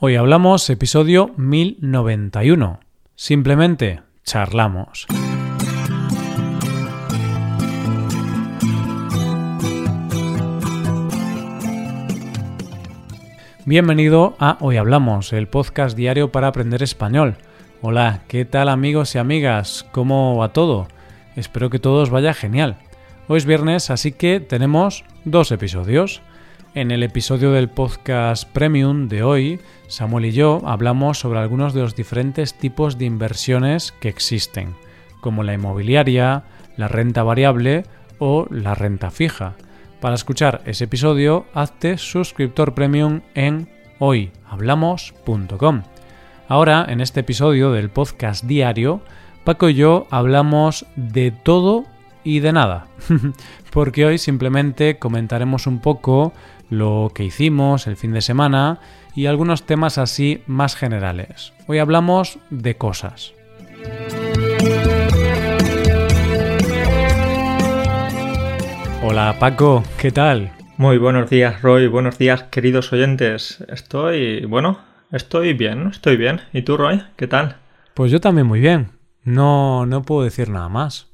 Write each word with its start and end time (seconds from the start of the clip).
Hoy 0.00 0.14
hablamos 0.14 0.70
episodio 0.70 1.32
1091. 1.36 2.78
Simplemente 3.16 4.00
charlamos. 4.22 5.08
Bienvenido 13.64 14.36
a 14.38 14.56
Hoy 14.60 14.76
Hablamos, 14.76 15.32
el 15.32 15.48
podcast 15.48 15.96
diario 15.96 16.30
para 16.30 16.46
aprender 16.46 16.84
español. 16.84 17.34
Hola, 17.82 18.20
¿qué 18.28 18.44
tal 18.44 18.68
amigos 18.68 19.16
y 19.16 19.18
amigas? 19.18 19.84
¿Cómo 19.90 20.36
va 20.36 20.52
todo? 20.52 20.86
Espero 21.34 21.70
que 21.70 21.80
todo 21.80 22.02
os 22.02 22.10
vaya 22.10 22.34
genial. 22.34 22.78
Hoy 23.26 23.38
es 23.38 23.46
viernes, 23.46 23.90
así 23.90 24.12
que 24.12 24.38
tenemos 24.38 25.04
dos 25.24 25.50
episodios. 25.50 26.22
En 26.78 26.92
el 26.92 27.02
episodio 27.02 27.50
del 27.50 27.68
podcast 27.68 28.48
Premium 28.52 29.08
de 29.08 29.24
hoy, 29.24 29.58
Samuel 29.88 30.26
y 30.26 30.30
yo 30.30 30.62
hablamos 30.64 31.18
sobre 31.18 31.40
algunos 31.40 31.74
de 31.74 31.80
los 31.80 31.96
diferentes 31.96 32.54
tipos 32.54 32.98
de 32.98 33.04
inversiones 33.04 33.90
que 33.90 34.08
existen, 34.08 34.76
como 35.20 35.42
la 35.42 35.54
inmobiliaria, 35.54 36.44
la 36.76 36.86
renta 36.86 37.24
variable 37.24 37.82
o 38.20 38.46
la 38.50 38.76
renta 38.76 39.10
fija. 39.10 39.56
Para 40.00 40.14
escuchar 40.14 40.62
ese 40.66 40.84
episodio, 40.84 41.46
hazte 41.52 41.98
suscriptor 41.98 42.74
premium 42.74 43.22
en 43.34 43.68
hoyhablamos.com. 43.98 45.82
Ahora, 46.46 46.86
en 46.88 47.00
este 47.00 47.20
episodio 47.20 47.72
del 47.72 47.90
podcast 47.90 48.44
diario, 48.44 49.00
Paco 49.42 49.68
y 49.68 49.74
yo 49.74 50.06
hablamos 50.12 50.86
de 50.94 51.32
todo 51.32 51.86
y 52.22 52.38
de 52.38 52.52
nada, 52.52 52.86
porque 53.72 54.04
hoy 54.04 54.18
simplemente 54.18 54.98
comentaremos 54.98 55.66
un 55.66 55.80
poco 55.80 56.32
lo 56.70 57.10
que 57.14 57.24
hicimos 57.24 57.86
el 57.86 57.96
fin 57.96 58.12
de 58.12 58.20
semana 58.20 58.80
y 59.14 59.26
algunos 59.26 59.64
temas 59.64 59.98
así 59.98 60.42
más 60.46 60.76
generales. 60.76 61.52
Hoy 61.66 61.78
hablamos 61.78 62.38
de 62.50 62.76
cosas. 62.76 63.32
Hola 69.02 69.36
Paco, 69.38 69.84
¿qué 69.98 70.10
tal? 70.10 70.52
Muy 70.76 70.98
buenos 70.98 71.30
días 71.30 71.62
Roy, 71.62 71.88
buenos 71.88 72.18
días 72.18 72.44
queridos 72.44 72.92
oyentes. 72.92 73.64
Estoy, 73.68 74.44
bueno, 74.44 74.80
estoy 75.12 75.54
bien, 75.54 75.88
estoy 75.88 76.16
bien. 76.16 76.40
¿Y 76.52 76.62
tú 76.62 76.76
Roy, 76.76 77.02
qué 77.16 77.26
tal? 77.26 77.56
Pues 77.94 78.12
yo 78.12 78.20
también 78.20 78.46
muy 78.46 78.60
bien. 78.60 78.92
No, 79.24 79.86
no 79.86 80.02
puedo 80.02 80.22
decir 80.22 80.50
nada 80.50 80.68
más. 80.68 81.08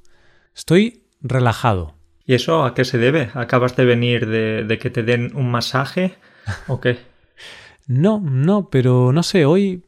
Estoy 0.55 1.05
relajado. 1.21 1.95
¿Y 2.27 2.35
eso 2.35 2.65
a 2.65 2.75
qué 2.75 2.85
se 2.85 2.99
debe? 2.99 3.31
¿Acabas 3.35 3.77
de 3.77 3.85
venir 3.85 4.27
de, 4.27 4.65
de 4.65 4.79
que 4.79 4.91
te 4.91 5.03
den 5.03 5.33
un 5.35 5.51
masaje 5.51 6.15
o 6.69 6.81
qué? 6.81 6.99
no, 7.87 8.21
no, 8.21 8.71
pero 8.71 9.13
no 9.13 9.23
sé, 9.23 9.45
hoy, 9.45 9.85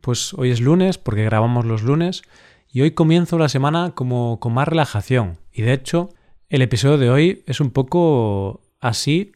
pues 0.00 0.32
hoy 0.34 0.50
es 0.50 0.60
lunes 0.60 0.96
porque 0.98 1.24
grabamos 1.24 1.66
los 1.66 1.82
lunes 1.82 2.22
y 2.70 2.80
hoy 2.80 2.92
comienzo 2.92 3.38
la 3.38 3.48
semana 3.48 3.92
como 3.94 4.40
con 4.40 4.54
más 4.54 4.68
relajación. 4.68 5.38
Y 5.52 5.62
de 5.62 5.72
hecho, 5.72 6.10
el 6.48 6.62
episodio 6.62 6.98
de 6.98 7.10
hoy 7.10 7.42
es 7.46 7.60
un 7.60 7.70
poco 7.70 8.62
así 8.80 9.32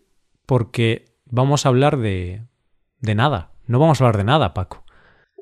porque 0.46 1.16
vamos 1.26 1.66
a 1.66 1.68
hablar 1.68 1.98
de, 1.98 2.42
de 3.00 3.14
nada. 3.14 3.52
No 3.66 3.78
vamos 3.78 4.00
a 4.00 4.04
hablar 4.04 4.16
de 4.16 4.24
nada, 4.24 4.54
Paco. 4.54 4.81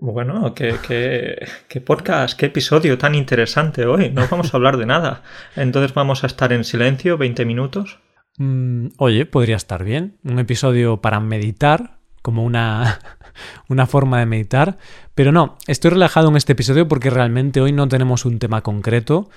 Bueno, 0.02 0.54
qué, 0.54 0.76
qué, 0.86 1.46
qué, 1.68 1.80
podcast, 1.82 2.38
qué 2.38 2.46
episodio 2.46 2.96
tan 2.96 3.14
interesante 3.14 3.84
hoy. 3.84 4.10
No 4.10 4.26
vamos 4.30 4.54
a 4.54 4.56
hablar 4.56 4.78
de 4.78 4.86
nada. 4.86 5.22
Entonces 5.56 5.92
vamos 5.92 6.24
a 6.24 6.26
estar 6.26 6.54
en 6.54 6.64
silencio 6.64 7.18
20 7.18 7.44
minutos. 7.44 7.98
Mm, 8.38 8.86
oye, 8.96 9.26
podría 9.26 9.56
estar 9.56 9.84
bien. 9.84 10.16
Un 10.24 10.38
episodio 10.38 11.02
para 11.02 11.20
meditar, 11.20 11.98
como 12.22 12.44
una, 12.44 12.98
una 13.68 13.86
forma 13.86 14.18
de 14.20 14.26
meditar. 14.26 14.78
Pero 15.14 15.32
no, 15.32 15.58
estoy 15.66 15.90
relajado 15.90 16.30
en 16.30 16.36
este 16.36 16.52
episodio 16.52 16.88
porque 16.88 17.10
realmente 17.10 17.60
hoy 17.60 17.72
no 17.72 17.86
tenemos 17.86 18.24
un 18.24 18.38
tema 18.38 18.62
concreto 18.62 19.28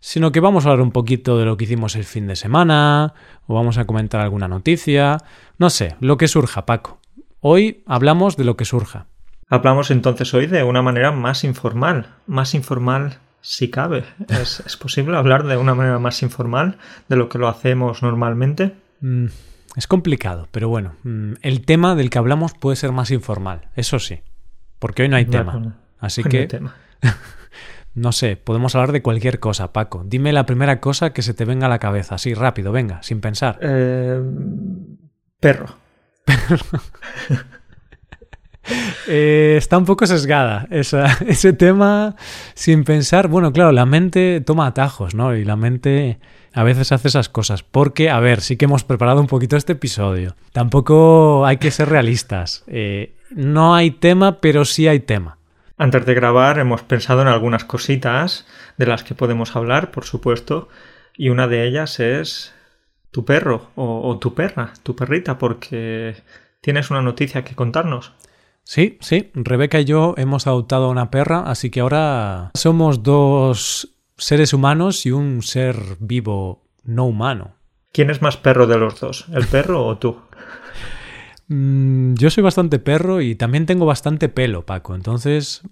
sino 0.00 0.30
que 0.30 0.38
vamos 0.38 0.64
a 0.64 0.70
hablar 0.70 0.82
un 0.82 0.92
poquito 0.92 1.38
de 1.38 1.44
lo 1.44 1.56
que 1.56 1.64
hicimos 1.64 1.96
el 1.96 2.04
fin 2.04 2.28
de 2.28 2.36
semana, 2.36 3.14
o 3.48 3.54
vamos 3.54 3.78
a 3.78 3.84
comentar 3.84 4.20
alguna 4.20 4.46
noticia, 4.46 5.18
no 5.58 5.70
sé, 5.70 5.96
lo 5.98 6.16
que 6.16 6.28
surja, 6.28 6.66
Paco. 6.66 7.00
Hoy 7.40 7.82
hablamos 7.84 8.36
de 8.36 8.44
lo 8.44 8.56
que 8.56 8.64
surja. 8.64 9.08
Hablamos 9.50 9.90
entonces 9.90 10.32
hoy 10.34 10.46
de 10.46 10.62
una 10.62 10.82
manera 10.82 11.10
más 11.10 11.44
informal, 11.44 12.14
más 12.26 12.54
informal 12.54 13.18
si 13.40 13.70
cabe. 13.70 14.04
¿Es, 14.28 14.60
¿Es, 14.60 14.76
posible 14.76 15.16
hablar 15.16 15.44
de 15.46 15.56
una 15.56 15.74
manera 15.74 15.98
más 15.98 16.22
informal 16.22 16.78
de 17.08 17.16
lo 17.16 17.28
que 17.28 17.38
lo 17.38 17.48
hacemos 17.48 18.02
normalmente? 18.02 18.74
Mm, 19.00 19.26
es 19.76 19.86
complicado, 19.86 20.48
pero 20.50 20.68
bueno, 20.68 20.96
mm, 21.04 21.34
el 21.42 21.64
tema 21.64 21.94
del 21.94 22.10
que 22.10 22.18
hablamos 22.18 22.52
puede 22.54 22.76
ser 22.76 22.92
más 22.92 23.10
informal, 23.10 23.68
eso 23.74 23.98
sí, 23.98 24.20
porque 24.78 25.02
hoy 25.02 25.08
no 25.08 25.16
hay 25.16 25.24
tema. 25.24 25.76
Así 25.98 26.22
No 26.22 26.30
que... 26.30 26.38
hay 26.40 26.48
tema. 26.48 26.76
No 27.94 28.12
sé, 28.12 28.36
podemos 28.36 28.76
hablar 28.76 28.92
de 28.92 29.02
cualquier 29.02 29.40
cosa, 29.40 29.72
Paco. 29.72 30.04
Dime 30.06 30.32
la 30.32 30.46
primera 30.46 30.78
cosa 30.78 31.12
que 31.12 31.22
se 31.22 31.34
te 31.34 31.44
venga 31.44 31.66
a 31.66 31.68
la 31.68 31.80
cabeza, 31.80 32.14
así 32.14 32.32
rápido, 32.32 32.70
venga, 32.70 33.02
sin 33.02 33.20
pensar. 33.20 33.58
Eh, 33.60 34.22
perro. 35.40 35.66
eh, 39.06 39.54
está 39.58 39.78
un 39.78 39.84
poco 39.84 40.06
sesgada 40.06 40.66
esa, 40.70 41.06
ese 41.26 41.52
tema 41.52 42.16
sin 42.54 42.84
pensar. 42.84 43.28
Bueno, 43.28 43.52
claro, 43.52 43.72
la 43.72 43.86
mente 43.86 44.40
toma 44.40 44.66
atajos, 44.66 45.14
¿no? 45.14 45.34
Y 45.34 45.44
la 45.44 45.56
mente 45.56 46.18
a 46.52 46.62
veces 46.62 46.92
hace 46.92 47.08
esas 47.08 47.28
cosas. 47.28 47.62
Porque, 47.62 48.10
a 48.10 48.20
ver, 48.20 48.40
sí 48.40 48.56
que 48.56 48.64
hemos 48.64 48.84
preparado 48.84 49.20
un 49.20 49.26
poquito 49.26 49.56
este 49.56 49.74
episodio. 49.74 50.34
Tampoco 50.52 51.46
hay 51.46 51.58
que 51.58 51.70
ser 51.70 51.88
realistas. 51.88 52.64
Eh, 52.66 53.14
no 53.30 53.74
hay 53.74 53.90
tema, 53.90 54.40
pero 54.40 54.64
sí 54.64 54.88
hay 54.88 55.00
tema. 55.00 55.38
Antes 55.76 56.04
de 56.06 56.14
grabar 56.14 56.58
hemos 56.58 56.82
pensado 56.82 57.22
en 57.22 57.28
algunas 57.28 57.64
cositas 57.64 58.46
de 58.76 58.86
las 58.86 59.04
que 59.04 59.14
podemos 59.14 59.54
hablar, 59.54 59.92
por 59.92 60.04
supuesto, 60.04 60.68
y 61.16 61.28
una 61.28 61.46
de 61.46 61.66
ellas 61.66 62.00
es 62.00 62.52
tu 63.12 63.24
perro 63.24 63.70
o, 63.76 64.08
o, 64.08 64.18
tu 64.18 64.34
perra, 64.34 64.72
tu 64.82 64.96
perrita, 64.96 65.38
porque 65.38 66.16
tienes 66.60 66.90
una 66.90 67.02
noticia 67.02 67.44
que 67.44 67.54
contarnos. 67.54 68.12
Sí, 68.68 68.98
sí, 69.00 69.30
Rebeca 69.32 69.80
y 69.80 69.86
yo 69.86 70.12
hemos 70.18 70.46
adoptado 70.46 70.84
a 70.84 70.90
una 70.90 71.10
perra, 71.10 71.40
así 71.46 71.70
que 71.70 71.80
ahora 71.80 72.50
somos 72.52 73.02
dos 73.02 73.96
seres 74.18 74.52
humanos 74.52 75.06
y 75.06 75.10
un 75.10 75.40
ser 75.40 75.74
vivo 76.00 76.68
no 76.84 77.06
humano. 77.06 77.54
¿Quién 77.94 78.10
es 78.10 78.20
más 78.20 78.36
perro 78.36 78.66
de 78.66 78.76
los 78.76 79.00
dos, 79.00 79.24
el 79.32 79.46
perro 79.46 79.86
o 79.86 79.96
tú? 79.96 80.18
Mm, 81.46 82.12
yo 82.16 82.28
soy 82.28 82.42
bastante 82.42 82.78
perro 82.78 83.22
y 83.22 83.36
también 83.36 83.64
tengo 83.64 83.86
bastante 83.86 84.28
pelo, 84.28 84.66
Paco. 84.66 84.94
Entonces, 84.94 85.62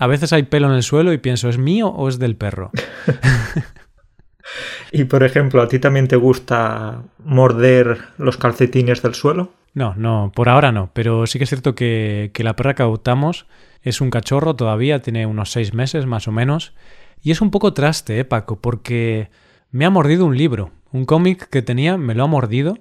a 0.00 0.08
veces 0.08 0.32
hay 0.32 0.42
pelo 0.42 0.66
en 0.66 0.74
el 0.74 0.82
suelo 0.82 1.12
y 1.12 1.18
pienso, 1.18 1.48
¿es 1.48 1.58
mío 1.58 1.90
o 1.90 2.08
es 2.08 2.18
del 2.18 2.34
perro? 2.34 2.72
y, 4.92 5.04
por 5.04 5.22
ejemplo, 5.22 5.62
¿a 5.62 5.68
ti 5.68 5.78
también 5.78 6.08
te 6.08 6.16
gusta 6.16 7.02
morder 7.24 7.98
los 8.18 8.36
calcetines 8.36 9.02
del 9.02 9.14
suelo? 9.14 9.52
No, 9.74 9.94
no, 9.96 10.32
por 10.34 10.48
ahora 10.48 10.72
no. 10.72 10.90
Pero 10.92 11.26
sí 11.26 11.38
que 11.38 11.44
es 11.44 11.50
cierto 11.50 11.74
que, 11.74 12.30
que 12.34 12.44
la 12.44 12.56
perra 12.56 12.74
que 12.74 12.82
adoptamos 12.82 13.46
es 13.82 14.00
un 14.00 14.10
cachorro 14.10 14.54
todavía, 14.54 15.00
tiene 15.00 15.26
unos 15.26 15.50
seis 15.50 15.74
meses 15.74 16.06
más 16.06 16.28
o 16.28 16.32
menos. 16.32 16.74
Y 17.22 17.30
es 17.30 17.40
un 17.40 17.50
poco 17.50 17.72
traste, 17.72 18.18
¿eh, 18.18 18.24
Paco? 18.24 18.60
Porque 18.60 19.30
me 19.70 19.84
ha 19.84 19.90
mordido 19.90 20.26
un 20.26 20.36
libro. 20.36 20.70
Un 20.92 21.04
cómic 21.04 21.48
que 21.48 21.62
tenía 21.62 21.96
me 21.96 22.14
lo 22.14 22.24
ha 22.24 22.28
mordido. 22.28 22.78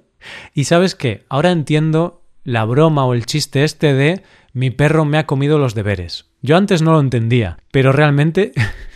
Y 0.53 0.65
sabes 0.65 0.95
qué, 0.95 1.25
ahora 1.29 1.51
entiendo 1.51 2.21
la 2.43 2.65
broma 2.65 3.05
o 3.05 3.13
el 3.13 3.25
chiste 3.25 3.63
este 3.63 3.93
de 3.93 4.23
mi 4.53 4.69
perro 4.69 5.05
me 5.05 5.17
ha 5.17 5.25
comido 5.25 5.57
los 5.57 5.75
deberes. 5.75 6.25
Yo 6.41 6.57
antes 6.57 6.81
no 6.81 6.91
lo 6.91 6.99
entendía, 6.99 7.57
pero 7.71 7.91
realmente 7.91 8.51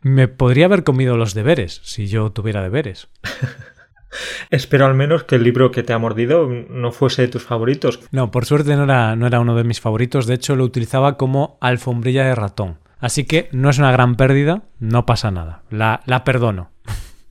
me 0.00 0.28
podría 0.28 0.66
haber 0.66 0.84
comido 0.84 1.16
los 1.16 1.34
deberes 1.34 1.80
si 1.84 2.06
yo 2.06 2.30
tuviera 2.30 2.62
deberes. 2.62 3.08
Espero 4.50 4.86
al 4.86 4.94
menos 4.94 5.24
que 5.24 5.36
el 5.36 5.44
libro 5.44 5.70
que 5.70 5.82
te 5.82 5.92
ha 5.92 5.98
mordido 5.98 6.48
no 6.48 6.92
fuese 6.92 7.22
de 7.22 7.28
tus 7.28 7.42
favoritos. 7.42 8.00
No, 8.10 8.30
por 8.30 8.46
suerte 8.46 8.74
no 8.76 8.84
era, 8.84 9.16
no 9.16 9.26
era 9.26 9.40
uno 9.40 9.54
de 9.54 9.64
mis 9.64 9.80
favoritos, 9.80 10.26
de 10.26 10.34
hecho 10.34 10.56
lo 10.56 10.64
utilizaba 10.64 11.16
como 11.16 11.58
alfombrilla 11.60 12.24
de 12.24 12.34
ratón. 12.34 12.78
Así 13.00 13.24
que 13.24 13.48
no 13.52 13.70
es 13.70 13.78
una 13.78 13.92
gran 13.92 14.16
pérdida, 14.16 14.62
no 14.80 15.06
pasa 15.06 15.30
nada, 15.30 15.62
la, 15.70 16.00
la 16.06 16.24
perdono. 16.24 16.70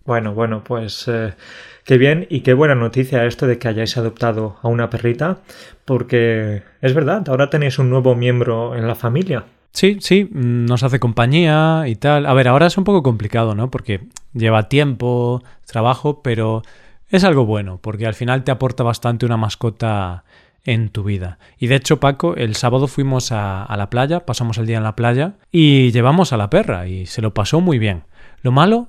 Bueno, 0.05 0.33
bueno, 0.33 0.63
pues 0.63 1.05
eh, 1.09 1.33
qué 1.83 1.97
bien 1.97 2.27
y 2.29 2.39
qué 2.39 2.53
buena 2.53 2.75
noticia 2.75 3.25
esto 3.25 3.45
de 3.47 3.59
que 3.59 3.67
hayáis 3.67 3.97
adoptado 3.97 4.57
a 4.61 4.69
una 4.69 4.89
perrita, 4.89 5.39
porque 5.83 6.63
es 6.81 6.93
verdad, 6.93 7.27
ahora 7.27 7.49
tenéis 7.49 7.77
un 7.79 7.89
nuevo 7.89 8.15
miembro 8.15 8.75
en 8.75 8.87
la 8.87 8.95
familia. 8.95 9.43
Sí, 9.77 9.99
sí, 10.01 10.27
nos 10.31 10.81
hace 10.81 10.99
compañía 10.99 11.83
y 11.85 11.95
tal. 11.97 12.25
A 12.25 12.33
ver, 12.33 12.47
ahora 12.47 12.65
es 12.65 12.79
un 12.79 12.83
poco 12.83 13.03
complicado, 13.03 13.53
¿no? 13.53 13.69
Porque 13.69 14.07
lleva 14.33 14.69
tiempo, 14.69 15.43
trabajo, 15.67 16.23
pero 16.23 16.63
es 17.09 17.23
algo 17.23 17.45
bueno, 17.45 17.77
porque 17.79 18.07
al 18.07 18.15
final 18.15 18.43
te 18.43 18.49
aporta 18.49 18.81
bastante 18.81 19.27
una 19.27 19.37
mascota 19.37 20.23
en 20.63 20.89
tu 20.89 21.03
vida. 21.03 21.37
Y 21.59 21.67
de 21.67 21.75
hecho, 21.75 21.99
Paco, 21.99 22.35
el 22.35 22.55
sábado 22.55 22.87
fuimos 22.87 23.31
a, 23.31 23.71
la 23.77 23.91
playa, 23.91 24.25
pasamos 24.25 24.57
el 24.57 24.65
día 24.65 24.77
en 24.77 24.83
la 24.83 24.95
playa 24.95 25.35
y 25.51 25.91
llevamos 25.91 26.33
a 26.33 26.37
la 26.37 26.49
perra 26.49 26.87
y 26.87 27.05
se 27.05 27.21
lo 27.21 27.35
pasó 27.35 27.61
muy 27.61 27.77
bien. 27.77 28.05
Lo 28.41 28.51
malo 28.51 28.87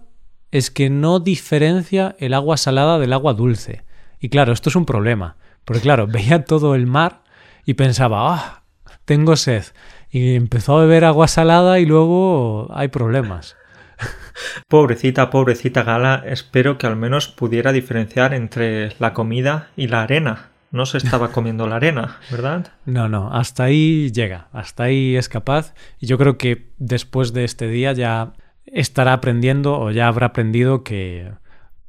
es 0.53 0.71
que 0.71 0.89
no 0.89 1.21
diferencia 1.21 2.17
el 2.19 2.33
agua 2.33 2.57
salada 2.57 2.99
del 2.99 3.13
agua 3.13 3.35
dulce. 3.35 3.85
Y 4.21 4.31
claro, 4.31 4.55
esto 4.55 4.71
es 4.71 4.77
un 4.77 4.87
problema, 4.87 5.37
porque 5.67 5.83
claro, 5.83 6.07
veía 6.11 6.47
todo 6.47 6.75
el 6.75 6.87
mar 6.87 7.25
y 7.67 7.75
pensaba, 7.75 8.35
ah, 8.35 8.63
tengo 9.05 9.37
sed. 9.37 9.65
Y 10.11 10.35
empezó 10.35 10.79
a 10.79 10.83
beber 10.83 11.05
agua 11.05 11.29
salada 11.29 11.81
y 11.81 11.87
luego 11.87 12.69
hay 12.75 12.89
problemas. 12.89 13.57
Pobrecita, 14.69 15.31
pobrecita 15.31 15.83
Gala, 15.83 16.23
espero 16.27 16.79
que 16.79 16.87
al 16.87 16.97
menos 16.97 17.29
pudiera 17.29 17.73
diferenciar 17.73 18.35
entre 18.35 18.95
la 18.99 19.13
comida 19.13 19.71
y 19.77 19.89
la 19.89 20.03
arena. 20.03 20.51
No 20.71 20.87
se 20.87 20.99
estaba 20.99 21.29
comiendo 21.33 21.67
la 21.67 21.77
arena, 21.77 22.19
¿verdad? 22.31 22.73
No, 22.85 23.09
no, 23.09 23.33
hasta 23.33 23.65
ahí 23.65 24.13
llega, 24.13 24.49
hasta 24.53 24.85
ahí 24.85 25.17
es 25.17 25.29
capaz. 25.29 25.75
Y 25.99 26.07
yo 26.07 26.19
creo 26.19 26.39
que 26.39 26.71
después 26.79 27.33
de 27.33 27.45
este 27.45 27.69
día 27.69 27.93
ya 27.93 28.33
estará 28.67 29.15
aprendiendo 29.15 29.79
o 29.79 29.91
ya 29.91 30.09
habrá 30.09 30.27
aprendido 30.27 30.85
que 30.85 31.33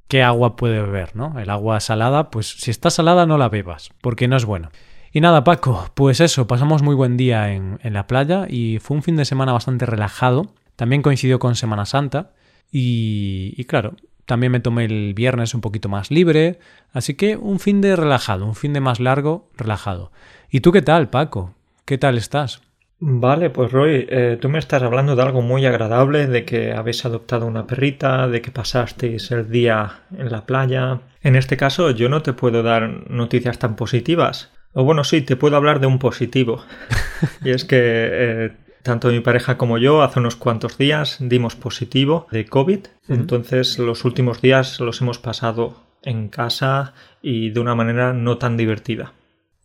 qué 0.07 0.23
agua 0.23 0.55
puede 0.55 0.81
beber, 0.81 1.15
¿no? 1.15 1.39
El 1.39 1.49
agua 1.49 1.79
salada, 1.79 2.31
pues 2.31 2.47
si 2.47 2.71
está 2.71 2.89
salada 2.89 3.25
no 3.25 3.37
la 3.37 3.49
bebas, 3.49 3.91
porque 4.01 4.27
no 4.27 4.35
es 4.35 4.45
bueno. 4.45 4.71
Y 5.11 5.21
nada, 5.21 5.43
Paco, 5.43 5.89
pues 5.95 6.19
eso, 6.19 6.45
pasamos 6.45 6.83
muy 6.83 6.93
buen 6.93 7.17
día 7.17 7.51
en, 7.51 7.79
la 7.83 8.05
playa 8.05 8.45
y 8.47 8.77
fue 8.79 8.97
un 8.97 9.03
fin 9.03 9.15
de 9.15 9.25
semana 9.25 9.53
bastante 9.53 9.87
relajado. 9.87 10.53
También 10.75 11.01
coincidió 11.01 11.39
con 11.39 11.55
Semana 11.55 11.85
Santa 11.85 12.31
y, 12.71 13.63
claro, 13.65 13.95
también 14.25 14.51
me 14.51 14.59
tomé 14.59 14.85
el 14.85 15.15
viernes 15.15 15.55
un 15.55 15.61
poquito 15.61 15.89
más 15.89 16.11
libre, 16.11 16.59
así 16.93 17.15
que 17.15 17.37
un 17.37 17.59
fin 17.59 17.81
de 17.81 17.95
relajado, 17.95 18.45
un 18.45 18.55
fin 18.55 18.73
de 18.73 18.81
más 18.81 18.99
largo, 18.99 19.49
relajado. 19.57 20.11
¿Y 20.51 20.59
tú 20.59 20.71
qué 20.71 20.83
tal, 20.83 21.09
Paco? 21.09 21.55
¿Qué 21.85 21.97
tal 21.97 22.17
estás? 22.17 22.61
Vale, 23.01 23.49
pues 23.49 23.71
Roy, 23.71 24.05
eh, 24.09 24.37
tú 24.39 24.49
me 24.49 24.59
estás 24.59 24.83
hablando 24.83 25.15
de 25.15 25.23
algo 25.23 25.41
muy 25.41 25.65
agradable, 25.65 26.27
de 26.27 26.45
que 26.45 26.73
habéis 26.73 27.03
adoptado 27.05 27.47
una 27.47 27.65
perrita, 27.65 28.27
de 28.27 28.41
que 28.41 28.51
pasasteis 28.51 29.31
el 29.31 29.49
día 29.49 30.01
en 30.15 30.29
la 30.29 30.45
playa. 30.45 30.99
En 31.21 31.35
este 31.35 31.57
caso 31.57 31.89
yo 31.91 32.09
no 32.09 32.21
te 32.21 32.33
puedo 32.33 32.61
dar 32.61 33.09
noticias 33.09 33.57
tan 33.57 33.75
positivas. 33.75 34.51
O 34.79 34.85
bueno, 34.85 35.03
sí, 35.03 35.21
te 35.21 35.35
puedo 35.35 35.57
hablar 35.57 35.81
de 35.81 35.87
un 35.87 35.99
positivo. 35.99 36.63
y 37.43 37.49
es 37.49 37.65
que 37.65 37.77
eh, 37.81 38.51
tanto 38.81 39.09
mi 39.09 39.19
pareja 39.19 39.57
como 39.57 39.77
yo 39.77 40.03
hace 40.03 40.21
unos 40.21 40.37
cuantos 40.37 40.77
días 40.77 41.17
dimos 41.19 41.57
positivo 41.57 42.27
de 42.31 42.45
COVID, 42.45 42.79
entonces 43.09 43.77
los 43.77 44.05
últimos 44.05 44.41
días 44.41 44.79
los 44.79 45.01
hemos 45.01 45.19
pasado 45.19 45.83
en 46.01 46.29
casa 46.29 46.93
y 47.21 47.49
de 47.49 47.59
una 47.59 47.75
manera 47.75 48.13
no 48.13 48.37
tan 48.37 48.55
divertida. 48.55 49.11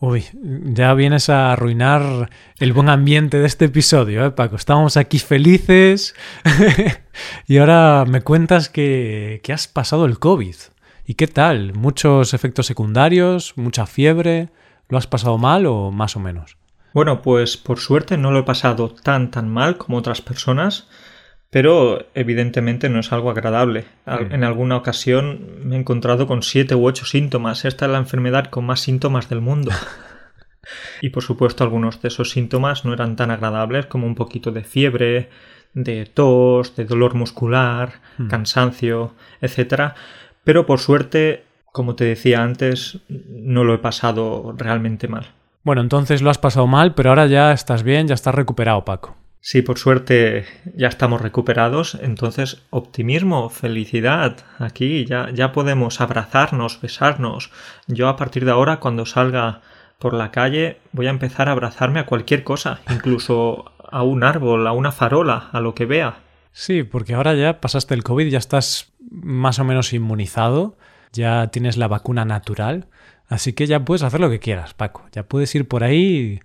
Uy, 0.00 0.24
ya 0.32 0.92
vienes 0.94 1.30
a 1.30 1.52
arruinar 1.52 2.28
el 2.58 2.72
buen 2.72 2.88
ambiente 2.88 3.38
de 3.38 3.46
este 3.46 3.66
episodio, 3.66 4.26
¿eh, 4.26 4.32
Paco? 4.32 4.56
Estábamos 4.56 4.96
aquí 4.96 5.20
felices 5.20 6.16
y 7.46 7.58
ahora 7.58 8.04
me 8.04 8.22
cuentas 8.22 8.68
que, 8.68 9.40
que 9.44 9.52
has 9.52 9.68
pasado 9.68 10.06
el 10.06 10.18
COVID. 10.18 10.56
¿Y 11.06 11.14
qué 11.14 11.28
tal? 11.28 11.72
¿Muchos 11.72 12.34
efectos 12.34 12.66
secundarios? 12.66 13.52
¿Mucha 13.56 13.86
fiebre? 13.86 14.48
¿Lo 14.88 14.98
has 14.98 15.06
pasado 15.06 15.38
mal 15.38 15.66
o 15.66 15.90
más 15.90 16.16
o 16.16 16.20
menos? 16.20 16.56
Bueno, 16.92 17.22
pues 17.22 17.56
por 17.56 17.80
suerte 17.80 18.16
no 18.16 18.30
lo 18.30 18.40
he 18.40 18.44
pasado 18.44 18.88
tan 18.88 19.30
tan 19.30 19.48
mal 19.48 19.76
como 19.78 19.98
otras 19.98 20.22
personas, 20.22 20.88
pero 21.50 22.06
evidentemente 22.14 22.88
no 22.88 23.00
es 23.00 23.12
algo 23.12 23.30
agradable. 23.30 23.84
En 24.06 24.44
alguna 24.44 24.76
ocasión 24.76 25.60
me 25.64 25.76
he 25.76 25.78
encontrado 25.78 26.26
con 26.26 26.42
siete 26.42 26.74
u 26.74 26.86
ocho 26.86 27.04
síntomas. 27.04 27.64
Esta 27.64 27.86
es 27.86 27.92
la 27.92 27.98
enfermedad 27.98 28.46
con 28.46 28.66
más 28.66 28.80
síntomas 28.80 29.28
del 29.28 29.40
mundo. 29.40 29.72
y 31.00 31.10
por 31.10 31.22
supuesto 31.22 31.64
algunos 31.64 32.00
de 32.02 32.08
esos 32.08 32.30
síntomas 32.30 32.84
no 32.84 32.92
eran 32.92 33.16
tan 33.16 33.30
agradables 33.30 33.86
como 33.86 34.06
un 34.06 34.14
poquito 34.14 34.52
de 34.52 34.64
fiebre, 34.64 35.30
de 35.74 36.06
tos, 36.06 36.76
de 36.76 36.84
dolor 36.84 37.14
muscular, 37.14 38.00
hmm. 38.18 38.28
cansancio, 38.28 39.14
etc. 39.40 39.94
Pero 40.44 40.66
por 40.66 40.78
suerte, 40.78 41.44
como 41.74 41.96
te 41.96 42.04
decía 42.04 42.40
antes, 42.40 43.00
no 43.08 43.64
lo 43.64 43.74
he 43.74 43.78
pasado 43.78 44.54
realmente 44.56 45.08
mal. 45.08 45.32
Bueno, 45.64 45.80
entonces 45.80 46.22
lo 46.22 46.30
has 46.30 46.38
pasado 46.38 46.68
mal, 46.68 46.94
pero 46.94 47.08
ahora 47.08 47.26
ya 47.26 47.50
estás 47.50 47.82
bien, 47.82 48.06
ya 48.06 48.14
estás 48.14 48.32
recuperado, 48.32 48.84
Paco. 48.84 49.16
Sí, 49.40 49.60
por 49.60 49.76
suerte 49.76 50.44
ya 50.76 50.86
estamos 50.86 51.20
recuperados, 51.20 51.98
entonces 52.00 52.62
optimismo, 52.70 53.50
felicidad. 53.50 54.36
Aquí 54.60 55.04
ya, 55.04 55.30
ya 55.34 55.50
podemos 55.50 56.00
abrazarnos, 56.00 56.80
besarnos. 56.80 57.50
Yo 57.88 58.08
a 58.08 58.14
partir 58.14 58.44
de 58.44 58.52
ahora, 58.52 58.78
cuando 58.78 59.04
salga 59.04 59.60
por 59.98 60.14
la 60.14 60.30
calle, 60.30 60.78
voy 60.92 61.08
a 61.08 61.10
empezar 61.10 61.48
a 61.48 61.52
abrazarme 61.52 61.98
a 61.98 62.06
cualquier 62.06 62.44
cosa, 62.44 62.82
incluso 62.88 63.72
a 63.90 64.04
un 64.04 64.22
árbol, 64.22 64.68
a 64.68 64.72
una 64.72 64.92
farola, 64.92 65.48
a 65.50 65.58
lo 65.58 65.74
que 65.74 65.86
vea. 65.86 66.18
Sí, 66.52 66.84
porque 66.84 67.14
ahora 67.14 67.34
ya 67.34 67.60
pasaste 67.60 67.94
el 67.94 68.04
COVID, 68.04 68.28
ya 68.28 68.38
estás 68.38 68.92
más 69.10 69.58
o 69.58 69.64
menos 69.64 69.92
inmunizado, 69.92 70.76
ya 71.14 71.48
tienes 71.48 71.76
la 71.76 71.88
vacuna 71.88 72.24
natural. 72.24 72.86
Así 73.28 73.54
que 73.54 73.66
ya 73.66 73.84
puedes 73.84 74.02
hacer 74.02 74.20
lo 74.20 74.30
que 74.30 74.38
quieras, 74.38 74.74
Paco. 74.74 75.06
Ya 75.12 75.22
puedes 75.22 75.54
ir 75.54 75.66
por 75.66 75.82
ahí 75.82 76.40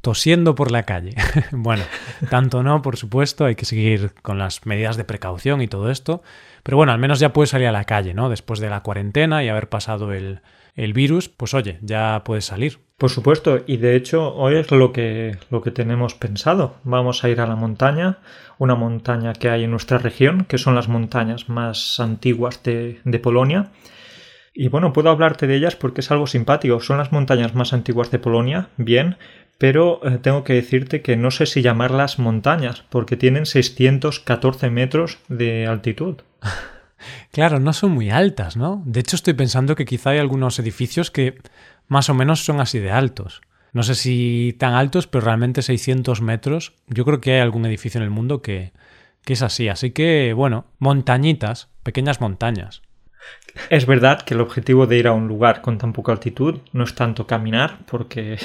tosiendo 0.00 0.54
por 0.54 0.70
la 0.70 0.84
calle. 0.84 1.14
bueno, 1.52 1.82
tanto 2.30 2.62
no, 2.62 2.82
por 2.82 2.96
supuesto, 2.96 3.44
hay 3.44 3.56
que 3.56 3.64
seguir 3.64 4.12
con 4.22 4.38
las 4.38 4.64
medidas 4.66 4.96
de 4.96 5.04
precaución 5.04 5.60
y 5.60 5.68
todo 5.68 5.90
esto. 5.90 6.22
Pero 6.62 6.76
bueno, 6.76 6.92
al 6.92 6.98
menos 6.98 7.18
ya 7.20 7.32
puedes 7.32 7.50
salir 7.50 7.66
a 7.66 7.72
la 7.72 7.84
calle, 7.84 8.14
¿no? 8.14 8.28
Después 8.28 8.60
de 8.60 8.70
la 8.70 8.82
cuarentena 8.82 9.42
y 9.42 9.48
haber 9.48 9.68
pasado 9.68 10.12
el, 10.12 10.40
el 10.76 10.92
virus, 10.92 11.28
pues 11.28 11.54
oye, 11.54 11.78
ya 11.82 12.22
puedes 12.24 12.44
salir. 12.44 12.78
Por 12.96 13.10
supuesto, 13.10 13.60
y 13.66 13.78
de 13.78 13.96
hecho 13.96 14.34
hoy 14.34 14.56
es 14.56 14.70
lo 14.70 14.92
que, 14.92 15.38
lo 15.50 15.62
que 15.62 15.70
tenemos 15.70 16.14
pensado. 16.14 16.76
Vamos 16.84 17.24
a 17.24 17.30
ir 17.30 17.40
a 17.40 17.46
la 17.46 17.56
montaña, 17.56 18.18
una 18.58 18.74
montaña 18.74 19.32
que 19.32 19.48
hay 19.48 19.64
en 19.64 19.70
nuestra 19.70 19.96
región, 19.96 20.44
que 20.44 20.58
son 20.58 20.74
las 20.74 20.88
montañas 20.88 21.48
más 21.48 21.98
antiguas 21.98 22.62
de, 22.62 23.00
de 23.04 23.18
Polonia 23.18 23.70
y 24.52 24.68
bueno, 24.68 24.92
puedo 24.92 25.10
hablarte 25.10 25.46
de 25.46 25.56
ellas 25.56 25.76
porque 25.76 26.00
es 26.00 26.10
algo 26.10 26.26
simpático. 26.26 26.80
Son 26.80 26.98
las 26.98 27.12
montañas 27.12 27.54
más 27.54 27.72
antiguas 27.72 28.10
de 28.10 28.18
Polonia, 28.18 28.68
bien, 28.76 29.16
pero 29.58 30.00
eh, 30.04 30.18
tengo 30.18 30.44
que 30.44 30.54
decirte 30.54 31.02
que 31.02 31.16
no 31.16 31.30
sé 31.30 31.46
si 31.46 31.62
llamarlas 31.62 32.18
montañas, 32.18 32.84
porque 32.88 33.16
tienen 33.16 33.46
614 33.46 34.70
metros 34.70 35.18
de 35.28 35.66
altitud. 35.66 36.16
Claro, 37.32 37.60
no 37.60 37.72
son 37.72 37.92
muy 37.92 38.10
altas, 38.10 38.58
¿no? 38.58 38.82
De 38.84 39.00
hecho, 39.00 39.16
estoy 39.16 39.32
pensando 39.32 39.74
que 39.74 39.86
quizá 39.86 40.10
hay 40.10 40.18
algunos 40.18 40.58
edificios 40.58 41.10
que 41.10 41.40
más 41.88 42.10
o 42.10 42.14
menos 42.14 42.44
son 42.44 42.60
así 42.60 42.78
de 42.78 42.90
altos. 42.90 43.40
No 43.72 43.82
sé 43.82 43.94
si 43.94 44.54
tan 44.58 44.74
altos, 44.74 45.06
pero 45.06 45.24
realmente 45.24 45.62
600 45.62 46.20
metros. 46.20 46.74
Yo 46.88 47.06
creo 47.06 47.22
que 47.22 47.32
hay 47.32 47.40
algún 47.40 47.64
edificio 47.64 47.98
en 47.98 48.04
el 48.04 48.10
mundo 48.10 48.42
que, 48.42 48.72
que 49.24 49.32
es 49.32 49.40
así. 49.40 49.68
Así 49.68 49.92
que, 49.92 50.34
bueno, 50.34 50.66
montañitas, 50.78 51.68
pequeñas 51.82 52.20
montañas. 52.20 52.82
Es 53.68 53.86
verdad 53.86 54.22
que 54.22 54.34
el 54.34 54.40
objetivo 54.40 54.86
de 54.86 54.98
ir 54.98 55.08
a 55.08 55.12
un 55.12 55.28
lugar 55.28 55.60
con 55.60 55.78
tan 55.78 55.92
poca 55.92 56.12
altitud 56.12 56.60
no 56.72 56.84
es 56.84 56.94
tanto 56.94 57.26
caminar, 57.26 57.78
porque 57.86 58.38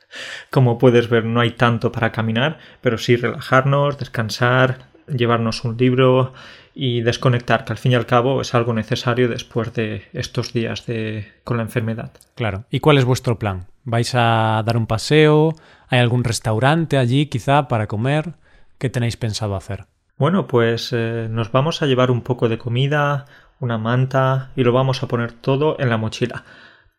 como 0.50 0.78
puedes 0.78 1.08
ver 1.08 1.24
no 1.24 1.40
hay 1.40 1.52
tanto 1.52 1.92
para 1.92 2.12
caminar, 2.12 2.58
pero 2.80 2.98
sí 2.98 3.16
relajarnos, 3.16 3.98
descansar, 3.98 4.92
llevarnos 5.08 5.64
un 5.64 5.76
libro 5.76 6.32
y 6.74 7.02
desconectar, 7.02 7.64
que 7.64 7.72
al 7.72 7.78
fin 7.78 7.92
y 7.92 7.94
al 7.96 8.06
cabo 8.06 8.40
es 8.40 8.54
algo 8.54 8.72
necesario 8.72 9.28
después 9.28 9.74
de 9.74 10.04
estos 10.12 10.52
días 10.52 10.86
de 10.86 11.30
con 11.44 11.58
la 11.58 11.64
enfermedad. 11.64 12.12
Claro. 12.34 12.64
¿Y 12.70 12.80
cuál 12.80 12.98
es 12.98 13.04
vuestro 13.04 13.38
plan? 13.38 13.66
¿Vais 13.84 14.14
a 14.14 14.62
dar 14.64 14.76
un 14.76 14.86
paseo? 14.86 15.54
¿Hay 15.88 15.98
algún 15.98 16.24
restaurante 16.24 16.96
allí 16.96 17.26
quizá 17.26 17.68
para 17.68 17.88
comer? 17.88 18.34
¿Qué 18.78 18.88
tenéis 18.88 19.16
pensado 19.16 19.54
hacer? 19.54 19.84
Bueno, 20.16 20.46
pues 20.46 20.90
eh, 20.92 21.26
nos 21.30 21.52
vamos 21.52 21.82
a 21.82 21.86
llevar 21.86 22.10
un 22.10 22.22
poco 22.22 22.48
de 22.48 22.58
comida, 22.58 23.26
una 23.62 23.78
manta 23.78 24.50
y 24.56 24.64
lo 24.64 24.72
vamos 24.72 25.02
a 25.02 25.08
poner 25.08 25.32
todo 25.32 25.76
en 25.78 25.88
la 25.88 25.96
mochila. 25.96 26.44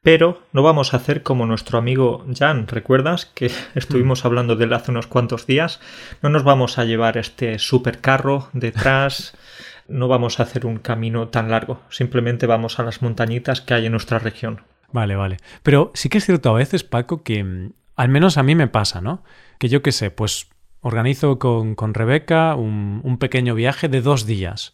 Pero 0.01 0.41
no 0.51 0.63
vamos 0.63 0.93
a 0.93 0.98
hacer 0.98 1.24
como 1.24 1.46
nuestro 1.46 1.77
amigo 1.77 2.25
Jan, 2.34 2.67
¿recuerdas? 2.67 3.25
Que 3.25 3.51
estuvimos 3.75 4.24
mm. 4.24 4.27
hablando 4.27 4.55
de 4.55 4.65
él 4.65 4.74
hace 4.74 4.91
unos 4.91 5.08
cuantos 5.08 5.46
días. 5.46 5.79
No 6.22 6.29
nos 6.29 6.43
vamos 6.43 6.77
a 6.77 6.86
llevar 6.86 7.17
este 7.17 7.60
supercarro 7.60 8.50
detrás, 8.53 9.38
no 9.88 10.08
vamos 10.08 10.39
a 10.39 10.43
hacer 10.43 10.65
un 10.65 10.77
camino 10.77 11.27
tan 11.27 11.51
largo, 11.51 11.82
simplemente 11.89 12.48
vamos 12.48 12.79
a 12.79 12.84
las 12.84 13.01
montañitas 13.01 13.62
que 13.62 13.74
hay 13.74 13.86
en 13.86 13.91
nuestra 13.91 14.20
región. 14.20 14.62
Vale, 14.91 15.15
vale. 15.15 15.38
Pero 15.63 15.91
sí 15.93 16.08
que 16.08 16.20
es 16.20 16.25
cierto 16.25 16.50
a 16.50 16.58
veces, 16.58 16.84
Paco, 16.84 17.24
que 17.24 17.43
mm, 17.43 17.74
al 17.96 18.10
menos 18.10 18.38
a 18.38 18.43
mí 18.43 18.55
me 18.55 18.67
pasa, 18.67 19.01
¿no? 19.01 19.24
Que 19.60 19.67
yo 19.67 19.82
qué 19.82 19.91
sé, 19.91 20.12
pues 20.12 20.48
organizo 20.79 21.39
con, 21.39 21.75
con 21.75 21.93
Rebeca 21.93 22.55
un, 22.55 23.01
un 23.03 23.17
pequeño 23.17 23.55
viaje 23.55 23.89
de 23.89 24.01
dos 24.01 24.25
días. 24.25 24.74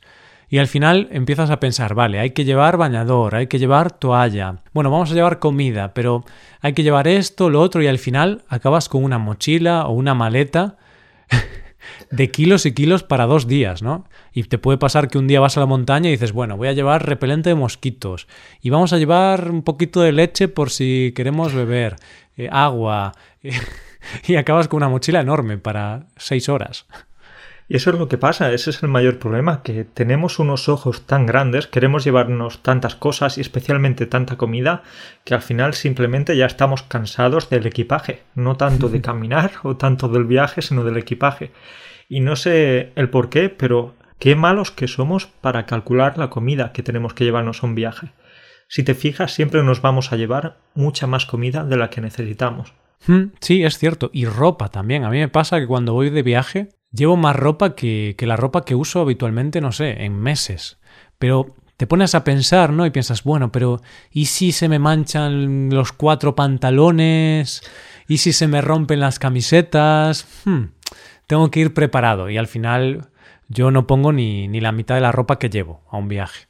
Y 0.50 0.58
al 0.58 0.68
final 0.68 1.08
empiezas 1.12 1.52
a 1.52 1.60
pensar, 1.60 1.94
vale, 1.94 2.20
hay 2.20 2.32
que 2.32 2.44
llevar 2.44 2.78
bañador, 2.78 3.36
hay 3.36 3.48
que 3.48 3.60
llevar 3.60 3.92
toalla, 3.92 4.64
bueno, 4.74 4.90
vamos 4.90 5.12
a 5.12 5.14
llevar 5.14 5.38
comida, 5.38 5.94
pero 5.94 6.26
hay 6.60 6.74
que 6.74 6.82
llevar 6.82 7.08
esto, 7.08 7.52
lo 7.52 7.62
otro, 7.62 7.84
y 7.84 7.88
al 7.88 8.00
final 8.00 8.44
acabas 8.50 8.90
con 8.90 9.04
una 9.04 9.20
mochila 9.20 9.86
o 9.86 9.92
una 9.92 10.16
maleta 10.16 10.78
de 12.12 12.32
kilos 12.32 12.66
y 12.66 12.74
kilos 12.74 13.04
para 13.04 13.28
dos 13.28 13.48
días, 13.48 13.84
¿no? 13.84 14.06
Y 14.34 14.44
te 14.44 14.58
puede 14.58 14.80
pasar 14.80 15.08
que 15.08 15.20
un 15.20 15.28
día 15.28 15.40
vas 15.40 15.56
a 15.58 15.60
la 15.60 15.68
montaña 15.68 16.10
y 16.10 16.14
dices, 16.14 16.32
bueno, 16.32 16.58
voy 16.58 16.68
a 16.68 16.74
llevar 16.74 17.06
repelente 17.06 17.50
de 17.50 17.56
mosquitos 17.56 18.28
y 18.60 18.72
vamos 18.72 18.92
a 18.92 18.98
llevar 18.98 19.52
un 19.52 19.62
poquito 19.62 20.02
de 20.02 20.14
leche 20.14 20.48
por 20.48 20.72
si 20.72 21.14
queremos 21.16 21.54
beber, 21.54 21.98
eh, 22.38 22.50
agua, 22.52 23.14
y 24.28 24.36
acabas 24.36 24.68
con 24.68 24.78
una 24.78 24.90
mochila 24.90 25.22
enorme 25.22 25.60
para 25.60 26.08
seis 26.18 26.50
horas. 26.50 26.88
Y 27.72 27.76
eso 27.76 27.92
es 27.92 28.00
lo 28.00 28.08
que 28.08 28.18
pasa, 28.18 28.52
ese 28.52 28.72
es 28.72 28.82
el 28.82 28.90
mayor 28.90 29.20
problema, 29.20 29.62
que 29.62 29.84
tenemos 29.84 30.40
unos 30.40 30.68
ojos 30.70 31.06
tan 31.06 31.28
grandes, 31.28 31.68
queremos 31.68 32.04
llevarnos 32.04 32.64
tantas 32.64 32.96
cosas 32.96 33.38
y 33.38 33.42
especialmente 33.42 34.08
tanta 34.08 34.38
comida, 34.38 34.82
que 35.24 35.36
al 35.36 35.44
final 35.44 35.76
simplemente 35.76 36.36
ya 36.36 36.48
estamos 36.48 36.82
cansados 36.82 37.52
del 37.52 37.68
equipaje, 37.68 38.24
no 38.34 38.58
tanto 38.58 38.90
de 38.90 39.02
caminar 39.04 39.52
o 39.62 39.78
tanto 39.78 40.08
del 40.08 40.26
viaje, 40.26 40.64
sino 40.64 40.84
del 40.84 40.98
equipaje. 40.98 41.52
Y 42.10 42.22
no 42.22 42.36
sé 42.36 42.92
el 42.96 43.12
por 43.12 43.30
qué, 43.30 43.50
pero 43.50 43.94
qué 44.18 44.36
malos 44.36 44.72
que 44.72 44.88
somos 44.88 45.28
para 45.28 45.68
calcular 45.68 46.18
la 46.18 46.32
comida 46.32 46.74
que 46.74 46.82
tenemos 46.82 47.14
que 47.14 47.24
llevarnos 47.24 47.62
a 47.62 47.68
un 47.68 47.76
viaje. 47.76 48.14
Si 48.68 48.82
te 48.82 48.96
fijas, 48.96 49.32
siempre 49.32 49.62
nos 49.62 49.84
vamos 49.84 50.12
a 50.12 50.16
llevar 50.16 50.58
mucha 50.74 51.06
más 51.06 51.28
comida 51.28 51.64
de 51.64 51.78
la 51.78 51.92
que 51.92 52.02
necesitamos. 52.02 52.74
Hmm, 53.06 53.26
sí, 53.40 53.64
es 53.64 53.78
cierto. 53.78 54.10
Y 54.12 54.26
ropa 54.26 54.70
también. 54.70 55.04
A 55.04 55.12
mí 55.12 55.20
me 55.20 55.28
pasa 55.28 55.60
que 55.60 55.68
cuando 55.68 55.94
voy 55.94 56.10
de 56.10 56.24
viaje 56.24 56.70
llevo 56.92 57.18
más 57.18 57.36
ropa 57.36 57.76
que, 57.76 58.16
que 58.18 58.28
la 58.28 58.36
ropa 58.36 58.66
que 58.66 58.76
uso 58.76 59.02
habitualmente, 59.02 59.62
no 59.62 59.72
sé, 59.72 60.04
en 60.04 60.20
meses. 60.20 60.80
Pero 61.18 61.56
te 61.80 61.88
pones 61.88 62.14
a 62.14 62.26
pensar, 62.26 62.74
¿no? 62.74 62.86
Y 62.86 62.90
piensas, 62.90 63.24
bueno, 63.24 63.54
pero 63.54 63.82
¿y 64.12 64.26
si 64.26 64.52
se 64.52 64.68
me 64.68 64.80
manchan 64.80 65.70
los 65.70 65.94
cuatro 65.94 66.36
pantalones? 66.36 67.62
¿Y 68.10 68.18
si 68.18 68.34
se 68.34 68.48
me 68.48 68.60
rompen 68.60 69.00
las 69.00 69.18
camisetas? 69.18 70.28
Hmm, 70.44 70.72
tengo 71.26 71.50
que 71.50 71.62
ir 71.62 71.74
preparado 71.74 72.30
y 72.30 72.38
al 72.38 72.48
final 72.48 73.08
yo 73.48 73.72
no 73.72 73.88
pongo 73.88 74.12
ni, 74.12 74.50
ni 74.50 74.60
la 74.60 74.74
mitad 74.74 74.96
de 74.96 75.02
la 75.02 75.14
ropa 75.14 75.40
que 75.40 75.50
llevo 75.50 75.82
a 75.90 75.96
un 75.96 76.10
viaje. 76.10 76.48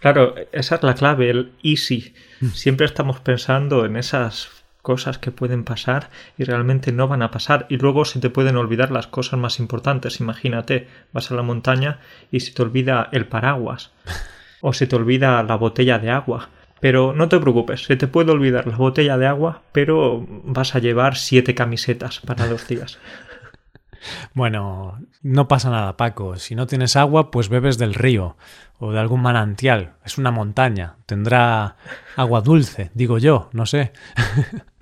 Claro, 0.00 0.34
esa 0.52 0.76
es 0.76 0.82
la 0.82 0.94
clave, 0.94 1.30
el 1.30 1.52
easy. 1.62 2.14
Hmm. 2.40 2.48
Siempre 2.48 2.86
estamos 2.86 3.20
pensando 3.20 3.84
en 3.84 3.96
esas 3.96 4.50
cosas 4.86 5.18
que 5.18 5.32
pueden 5.32 5.64
pasar 5.64 6.10
y 6.38 6.44
realmente 6.44 6.92
no 6.92 7.08
van 7.08 7.22
a 7.22 7.32
pasar 7.32 7.66
y 7.68 7.76
luego 7.76 8.04
se 8.04 8.20
te 8.20 8.30
pueden 8.30 8.56
olvidar 8.56 8.92
las 8.92 9.08
cosas 9.08 9.36
más 9.36 9.58
importantes. 9.58 10.20
Imagínate, 10.20 10.86
vas 11.12 11.32
a 11.32 11.34
la 11.34 11.42
montaña 11.42 11.98
y 12.30 12.38
se 12.38 12.52
te 12.52 12.62
olvida 12.62 13.08
el 13.10 13.26
paraguas 13.26 13.90
o 14.60 14.72
se 14.72 14.86
te 14.86 14.94
olvida 14.94 15.42
la 15.42 15.56
botella 15.56 15.98
de 15.98 16.10
agua. 16.10 16.50
Pero 16.78 17.12
no 17.12 17.28
te 17.28 17.40
preocupes, 17.40 17.82
se 17.82 17.96
te 17.96 18.06
puede 18.06 18.30
olvidar 18.30 18.68
la 18.68 18.76
botella 18.76 19.18
de 19.18 19.26
agua, 19.26 19.62
pero 19.72 20.24
vas 20.44 20.76
a 20.76 20.78
llevar 20.78 21.16
siete 21.16 21.56
camisetas 21.56 22.20
para 22.20 22.46
dos 22.46 22.68
días. 22.68 23.00
Bueno, 24.34 25.00
no 25.22 25.48
pasa 25.48 25.70
nada, 25.70 25.96
Paco. 25.96 26.36
Si 26.36 26.54
no 26.54 26.66
tienes 26.66 26.96
agua, 26.96 27.30
pues 27.30 27.48
bebes 27.48 27.78
del 27.78 27.94
río 27.94 28.36
o 28.78 28.92
de 28.92 29.00
algún 29.00 29.22
manantial. 29.22 29.94
Es 30.04 30.18
una 30.18 30.30
montaña. 30.30 30.96
Tendrá 31.06 31.76
agua 32.16 32.40
dulce, 32.40 32.90
digo 32.94 33.18
yo, 33.18 33.48
no 33.52 33.66
sé. 33.66 33.92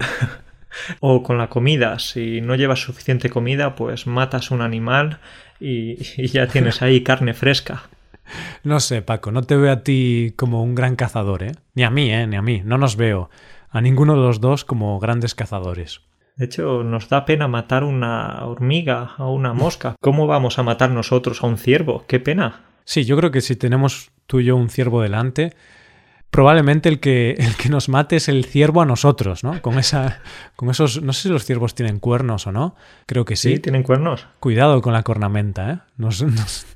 o 1.00 1.22
con 1.22 1.38
la 1.38 1.48
comida. 1.48 1.98
Si 1.98 2.40
no 2.40 2.54
llevas 2.54 2.80
suficiente 2.80 3.30
comida, 3.30 3.74
pues 3.74 4.06
matas 4.06 4.50
un 4.50 4.60
animal 4.60 5.20
y, 5.60 5.96
y 6.16 6.28
ya 6.28 6.46
tienes 6.46 6.82
ahí 6.82 7.02
carne 7.02 7.34
fresca. 7.34 7.84
No 8.62 8.80
sé, 8.80 9.02
Paco, 9.02 9.32
no 9.32 9.42
te 9.42 9.54
veo 9.54 9.70
a 9.70 9.82
ti 9.82 10.32
como 10.36 10.62
un 10.62 10.74
gran 10.74 10.96
cazador, 10.96 11.42
¿eh? 11.42 11.52
Ni 11.74 11.84
a 11.84 11.90
mí, 11.90 12.10
¿eh? 12.10 12.26
Ni 12.26 12.36
a 12.36 12.42
mí. 12.42 12.62
No 12.64 12.78
nos 12.78 12.96
veo 12.96 13.28
a 13.68 13.80
ninguno 13.82 14.14
de 14.14 14.22
los 14.22 14.40
dos 14.40 14.64
como 14.64 14.98
grandes 14.98 15.34
cazadores. 15.34 16.00
De 16.36 16.46
hecho, 16.46 16.82
nos 16.82 17.08
da 17.08 17.24
pena 17.24 17.46
matar 17.46 17.84
una 17.84 18.44
hormiga 18.44 19.12
o 19.18 19.32
una 19.32 19.52
mosca. 19.52 19.94
¿Cómo 20.00 20.26
vamos 20.26 20.58
a 20.58 20.64
matar 20.64 20.90
nosotros 20.90 21.42
a 21.42 21.46
un 21.46 21.58
ciervo? 21.58 22.04
¡Qué 22.08 22.18
pena! 22.18 22.62
Sí, 22.84 23.04
yo 23.04 23.16
creo 23.16 23.30
que 23.30 23.40
si 23.40 23.56
tenemos 23.56 24.10
tú 24.26 24.40
y 24.40 24.46
yo 24.46 24.56
un 24.56 24.68
ciervo 24.68 25.00
delante, 25.00 25.54
probablemente 26.30 26.88
el 26.88 26.98
que, 26.98 27.36
el 27.38 27.54
que 27.54 27.68
nos 27.68 27.88
mate 27.88 28.16
es 28.16 28.28
el 28.28 28.44
ciervo 28.44 28.82
a 28.82 28.86
nosotros, 28.86 29.44
¿no? 29.44 29.62
Con 29.62 29.78
esa, 29.78 30.20
con 30.56 30.68
esos, 30.70 31.00
no 31.02 31.12
sé 31.12 31.22
si 31.22 31.28
los 31.28 31.44
ciervos 31.44 31.76
tienen 31.76 32.00
cuernos 32.00 32.48
o 32.48 32.52
no. 32.52 32.74
Creo 33.06 33.24
que 33.24 33.36
sí. 33.36 33.54
Sí, 33.54 33.58
tienen 33.60 33.84
cuernos. 33.84 34.26
Cuidado 34.40 34.82
con 34.82 34.92
la 34.92 35.04
cornamenta, 35.04 35.70
¿eh? 35.70 35.78
Nos, 35.96 36.22
nos, 36.22 36.66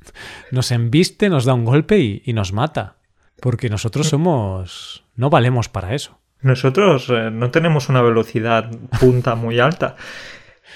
nos 0.53 0.71
embiste, 0.71 1.29
nos 1.29 1.45
da 1.45 1.55
un 1.55 1.65
golpe 1.65 1.99
y, 1.99 2.23
y 2.25 2.33
nos 2.33 2.53
mata. 2.53 2.99
Porque 3.41 3.69
nosotros 3.69 4.07
somos, 4.11 5.05
no 5.17 5.31
valemos 5.31 5.69
para 5.69 5.95
eso. 5.95 6.18
Nosotros 6.40 7.09
eh, 7.11 7.30
no 7.33 7.50
tenemos 7.50 7.88
una 7.88 8.02
velocidad 8.02 8.71
punta 9.00 9.35
muy 9.35 9.59
alta, 9.59 9.97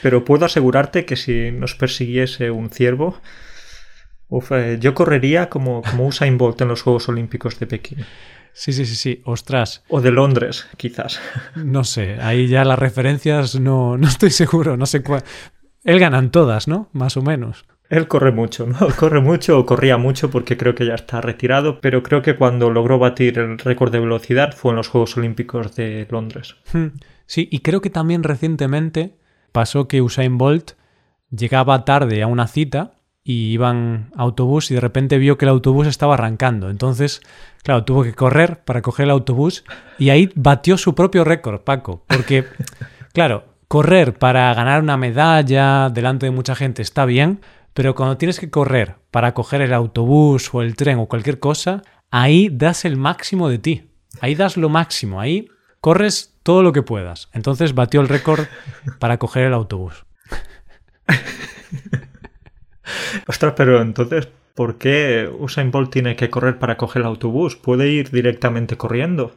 pero 0.02 0.24
puedo 0.24 0.44
asegurarte 0.44 1.04
que 1.04 1.16
si 1.16 1.52
nos 1.52 1.74
persiguiese 1.74 2.50
un 2.50 2.70
ciervo, 2.70 3.20
eh, 4.50 4.78
yo 4.80 4.94
correría 4.94 5.48
como, 5.48 5.82
como 5.82 6.06
Usain 6.06 6.38
Bolt 6.38 6.60
en 6.60 6.68
los 6.68 6.82
Juegos 6.82 7.08
Olímpicos 7.08 7.58
de 7.58 7.66
Pekín. 7.66 8.04
Sí, 8.54 8.72
sí, 8.72 8.84
sí, 8.84 8.96
sí, 8.96 9.22
ostras. 9.24 9.82
O 9.88 10.00
de 10.00 10.10
Londres, 10.10 10.68
quizás. 10.76 11.20
No 11.54 11.84
sé, 11.84 12.18
ahí 12.20 12.48
ya 12.48 12.64
las 12.64 12.78
referencias 12.78 13.58
no, 13.58 13.96
no 13.96 14.08
estoy 14.08 14.30
seguro, 14.30 14.76
no 14.76 14.86
sé 14.86 15.02
cuál. 15.02 15.22
Él 15.84 15.98
ganan 15.98 16.30
todas, 16.30 16.68
¿no? 16.68 16.88
Más 16.92 17.16
o 17.16 17.22
menos. 17.22 17.64
Él 17.92 18.08
corre 18.08 18.32
mucho, 18.32 18.66
¿no? 18.66 18.78
Corre 18.96 19.20
mucho 19.20 19.58
o 19.58 19.66
corría 19.66 19.98
mucho 19.98 20.30
porque 20.30 20.56
creo 20.56 20.74
que 20.74 20.86
ya 20.86 20.94
está 20.94 21.20
retirado, 21.20 21.82
pero 21.82 22.02
creo 22.02 22.22
que 22.22 22.36
cuando 22.36 22.70
logró 22.70 22.98
batir 22.98 23.38
el 23.38 23.58
récord 23.58 23.92
de 23.92 24.00
velocidad 24.00 24.54
fue 24.54 24.70
en 24.70 24.76
los 24.76 24.88
Juegos 24.88 25.18
Olímpicos 25.18 25.76
de 25.76 26.06
Londres. 26.10 26.56
Hmm. 26.72 26.86
Sí, 27.26 27.48
y 27.52 27.58
creo 27.58 27.82
que 27.82 27.90
también 27.90 28.22
recientemente 28.22 29.18
pasó 29.52 29.88
que 29.88 30.00
Usain 30.00 30.38
Bolt 30.38 30.70
llegaba 31.30 31.84
tarde 31.84 32.22
a 32.22 32.28
una 32.28 32.46
cita 32.46 32.94
y 33.22 33.52
iban 33.52 34.10
autobús 34.16 34.70
y 34.70 34.74
de 34.74 34.80
repente 34.80 35.18
vio 35.18 35.36
que 35.36 35.44
el 35.44 35.50
autobús 35.50 35.86
estaba 35.86 36.14
arrancando. 36.14 36.70
Entonces, 36.70 37.20
claro, 37.62 37.84
tuvo 37.84 38.04
que 38.04 38.14
correr 38.14 38.64
para 38.64 38.80
coger 38.80 39.04
el 39.04 39.10
autobús 39.10 39.64
y 39.98 40.08
ahí 40.08 40.30
batió 40.34 40.78
su 40.78 40.94
propio 40.94 41.24
récord, 41.24 41.60
Paco, 41.60 42.04
porque, 42.06 42.46
claro, 43.12 43.44
correr 43.68 44.14
para 44.14 44.54
ganar 44.54 44.82
una 44.82 44.96
medalla 44.96 45.90
delante 45.90 46.24
de 46.24 46.32
mucha 46.32 46.54
gente 46.54 46.80
está 46.80 47.04
bien, 47.04 47.40
pero 47.74 47.94
cuando 47.94 48.16
tienes 48.16 48.38
que 48.38 48.50
correr 48.50 48.96
para 49.10 49.34
coger 49.34 49.62
el 49.62 49.72
autobús 49.72 50.50
o 50.52 50.62
el 50.62 50.76
tren 50.76 50.98
o 50.98 51.06
cualquier 51.06 51.38
cosa, 51.38 51.82
ahí 52.10 52.48
das 52.50 52.84
el 52.84 52.96
máximo 52.96 53.48
de 53.48 53.58
ti. 53.58 53.90
Ahí 54.20 54.34
das 54.34 54.56
lo 54.56 54.68
máximo. 54.68 55.20
Ahí 55.20 55.48
corres 55.80 56.34
todo 56.42 56.62
lo 56.62 56.72
que 56.72 56.82
puedas. 56.82 57.28
Entonces 57.32 57.74
batió 57.74 58.00
el 58.00 58.08
récord 58.08 58.46
para 58.98 59.18
coger 59.18 59.46
el 59.46 59.54
autobús. 59.54 60.04
Ostras, 63.26 63.54
pero 63.56 63.80
entonces, 63.80 64.28
¿por 64.54 64.76
qué 64.76 65.30
Usain 65.38 65.70
Bolt 65.70 65.90
tiene 65.90 66.16
que 66.16 66.30
correr 66.30 66.58
para 66.58 66.76
coger 66.76 67.02
el 67.02 67.08
autobús? 67.08 67.56
Puede 67.56 67.88
ir 67.88 68.10
directamente 68.10 68.76
corriendo. 68.76 69.34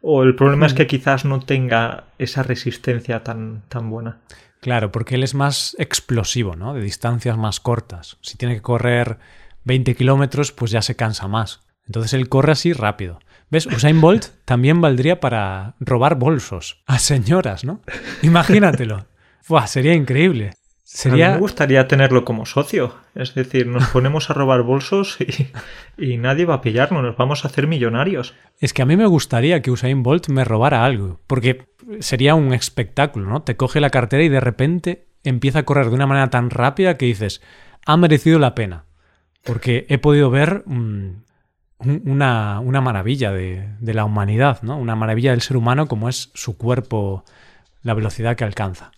O 0.00 0.22
el 0.22 0.34
problema 0.34 0.66
es 0.66 0.74
hmm. 0.74 0.76
que 0.76 0.86
quizás 0.86 1.24
no 1.24 1.40
tenga 1.40 2.04
esa 2.18 2.42
resistencia 2.42 3.22
tan, 3.22 3.62
tan 3.68 3.90
buena. 3.90 4.18
Claro, 4.62 4.92
porque 4.92 5.16
él 5.16 5.24
es 5.24 5.34
más 5.34 5.74
explosivo, 5.80 6.54
¿no? 6.54 6.72
De 6.72 6.80
distancias 6.80 7.36
más 7.36 7.58
cortas. 7.58 8.16
Si 8.20 8.36
tiene 8.36 8.54
que 8.54 8.62
correr 8.62 9.18
20 9.64 9.96
kilómetros, 9.96 10.52
pues 10.52 10.70
ya 10.70 10.82
se 10.82 10.94
cansa 10.94 11.26
más. 11.26 11.62
Entonces 11.84 12.12
él 12.12 12.28
corre 12.28 12.52
así 12.52 12.72
rápido. 12.72 13.18
¿Ves? 13.50 13.66
Usain 13.66 14.00
Bolt 14.00 14.26
también 14.44 14.80
valdría 14.80 15.18
para 15.18 15.74
robar 15.80 16.14
bolsos 16.14 16.80
a 16.86 17.00
señoras, 17.00 17.64
¿no? 17.64 17.80
Imagínatelo. 18.22 19.08
Buah, 19.48 19.66
sería 19.66 19.94
increíble. 19.94 20.52
Sería... 20.94 21.28
A 21.28 21.28
mí 21.30 21.34
me 21.36 21.40
gustaría 21.40 21.88
tenerlo 21.88 22.22
como 22.26 22.44
socio. 22.44 22.94
Es 23.14 23.34
decir, 23.34 23.66
nos 23.66 23.88
ponemos 23.92 24.28
a 24.28 24.34
robar 24.34 24.62
bolsos 24.62 25.16
y, 25.20 25.48
y, 25.96 26.18
nadie 26.18 26.44
va 26.44 26.56
a 26.56 26.60
pillarnos. 26.60 27.02
Nos 27.02 27.16
vamos 27.16 27.44
a 27.44 27.48
hacer 27.48 27.66
millonarios. 27.66 28.34
Es 28.60 28.74
que 28.74 28.82
a 28.82 28.86
mí 28.86 28.94
me 28.94 29.06
gustaría 29.06 29.62
que 29.62 29.70
Usain 29.70 30.02
Bolt 30.02 30.28
me 30.28 30.44
robara 30.44 30.84
algo. 30.84 31.18
Porque 31.26 31.64
sería 32.00 32.34
un 32.34 32.52
espectáculo, 32.52 33.26
¿no? 33.26 33.40
Te 33.40 33.56
coge 33.56 33.80
la 33.80 33.88
cartera 33.88 34.22
y 34.22 34.28
de 34.28 34.40
repente 34.40 35.06
empieza 35.24 35.60
a 35.60 35.62
correr 35.62 35.88
de 35.88 35.94
una 35.94 36.06
manera 36.06 36.28
tan 36.28 36.50
rápida 36.50 36.98
que 36.98 37.06
dices, 37.06 37.40
ha 37.86 37.96
merecido 37.96 38.38
la 38.38 38.54
pena. 38.54 38.84
Porque 39.44 39.86
he 39.88 39.96
podido 39.96 40.28
ver 40.28 40.62
mm, 40.66 41.22
una, 41.78 42.60
una, 42.60 42.80
maravilla 42.82 43.32
de, 43.32 43.66
de, 43.80 43.94
la 43.94 44.04
humanidad, 44.04 44.60
¿no? 44.60 44.76
Una 44.76 44.94
maravilla 44.94 45.30
del 45.30 45.40
ser 45.40 45.56
humano 45.56 45.88
como 45.88 46.10
es 46.10 46.30
su 46.34 46.58
cuerpo, 46.58 47.24
la 47.82 47.94
velocidad 47.94 48.36
que 48.36 48.44
alcanza. 48.44 48.92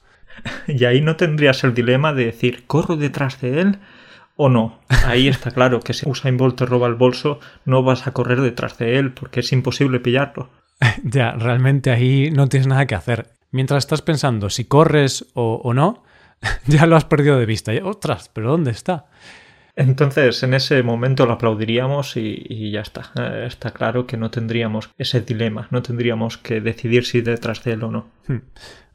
Y 0.69 0.85
ahí 0.85 1.01
no 1.01 1.17
tendrías 1.17 1.65
el 1.65 1.75
dilema 1.75 2.13
de 2.13 2.27
decir, 2.27 2.65
¿corro 2.67 2.97
detrás 2.97 3.41
de 3.41 3.61
él 3.61 3.79
o 4.37 4.49
no? 4.49 4.81
Ahí 5.07 5.29
está 5.29 5.51
claro 5.51 5.81
que 5.81 5.95
si 5.95 6.09
Usain 6.09 6.37
Bolt 6.37 6.57
te 6.57 6.67
roba 6.67 6.89
el 6.89 6.95
bolso, 6.95 7.41
no 7.65 7.83
vas 7.83 8.07
a 8.07 8.13
correr 8.13 8.41
detrás 8.41 8.79
de 8.79 8.99
él 8.99 9.13
porque 9.13 9.41
es 9.41 9.53
imposible 9.53 10.01
pillarlo. 10.01 10.51
ya, 11.05 11.33
realmente 11.33 11.91
ahí 11.91 12.31
no 12.31 12.49
tienes 12.49 12.67
nada 12.67 12.87
que 12.87 12.95
hacer. 12.95 13.29
Mientras 13.51 13.85
estás 13.85 14.03
pensando 14.03 14.51
si 14.51 14.65
corres 14.65 15.27
o, 15.35 15.61
o 15.63 15.75
no, 15.75 16.03
ya 16.67 16.87
lo 16.87 16.97
has 16.97 17.05
perdido 17.05 17.39
de 17.39 17.47
vista. 17.47 17.73
Ostras, 17.83 18.31
pero 18.33 18.51
¿dónde 18.51 18.73
está? 18.73 19.07
Entonces, 19.77 20.41
en 20.45 20.55
ese 20.55 20.83
momento 20.85 21.27
lo 21.27 21.33
aplaudiríamos 21.33 22.17
y, 22.17 22.45
y 22.49 22.71
ya 22.71 22.81
está. 22.81 23.11
Eh, 23.19 23.45
está 23.47 23.73
claro 23.73 24.07
que 24.07 24.17
no 24.17 24.31
tendríamos 24.31 24.91
ese 24.99 25.21
dilema, 25.21 25.67
no 25.71 25.83
tendríamos 25.83 26.39
que 26.39 26.61
decidir 26.61 27.05
si 27.05 27.23
detrás 27.23 27.65
de 27.65 27.73
él 27.73 27.83
o 27.83 27.91
no. 27.91 28.07
Hmm. 28.29 28.39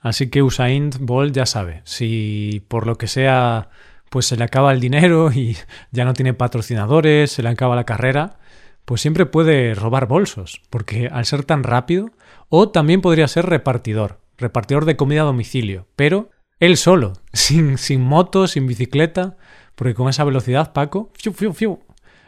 Así 0.02 0.30
que 0.30 0.44
Usain 0.44 0.92
Bolt 1.00 1.36
ya 1.36 1.46
sabe, 1.46 1.82
si 1.84 2.64
por 2.68 2.88
lo 2.88 2.98
que 2.98 3.08
sea 3.08 3.70
pues 4.10 4.26
se 4.26 4.38
le 4.38 4.44
acaba 4.44 4.74
el 4.74 4.80
dinero 4.80 5.32
y 5.34 5.58
ya 5.92 6.06
no 6.06 6.14
tiene 6.14 6.34
patrocinadores, 6.34 7.32
se 7.32 7.44
le 7.44 7.50
acaba 7.50 7.76
la 7.76 7.86
carrera, 7.86 8.40
pues 8.86 9.02
siempre 9.02 9.26
puede 9.26 9.76
robar 9.76 10.08
bolsos, 10.08 10.62
porque 10.70 11.08
al 11.12 11.26
ser 11.26 11.44
tan 11.44 11.64
rápido, 11.64 12.12
o 12.50 12.70
también 12.70 13.02
podría 13.02 13.28
ser 13.28 13.46
repartidor, 13.46 14.20
repartidor 14.38 14.86
de 14.86 14.98
comida 14.98 15.22
a 15.22 15.26
domicilio, 15.26 15.88
pero 15.96 16.32
él 16.60 16.76
solo, 16.78 17.14
sin, 17.34 17.78
sin 17.78 18.02
moto, 18.02 18.48
sin 18.48 18.68
bicicleta, 18.68 19.38
Porque 19.76 19.94
con 19.94 20.10
esa 20.10 20.26
velocidad, 20.26 20.74
Paco, 20.74 21.10
fiu, 21.14 21.32
fiu, 21.32 21.54
fiu, 21.54 21.80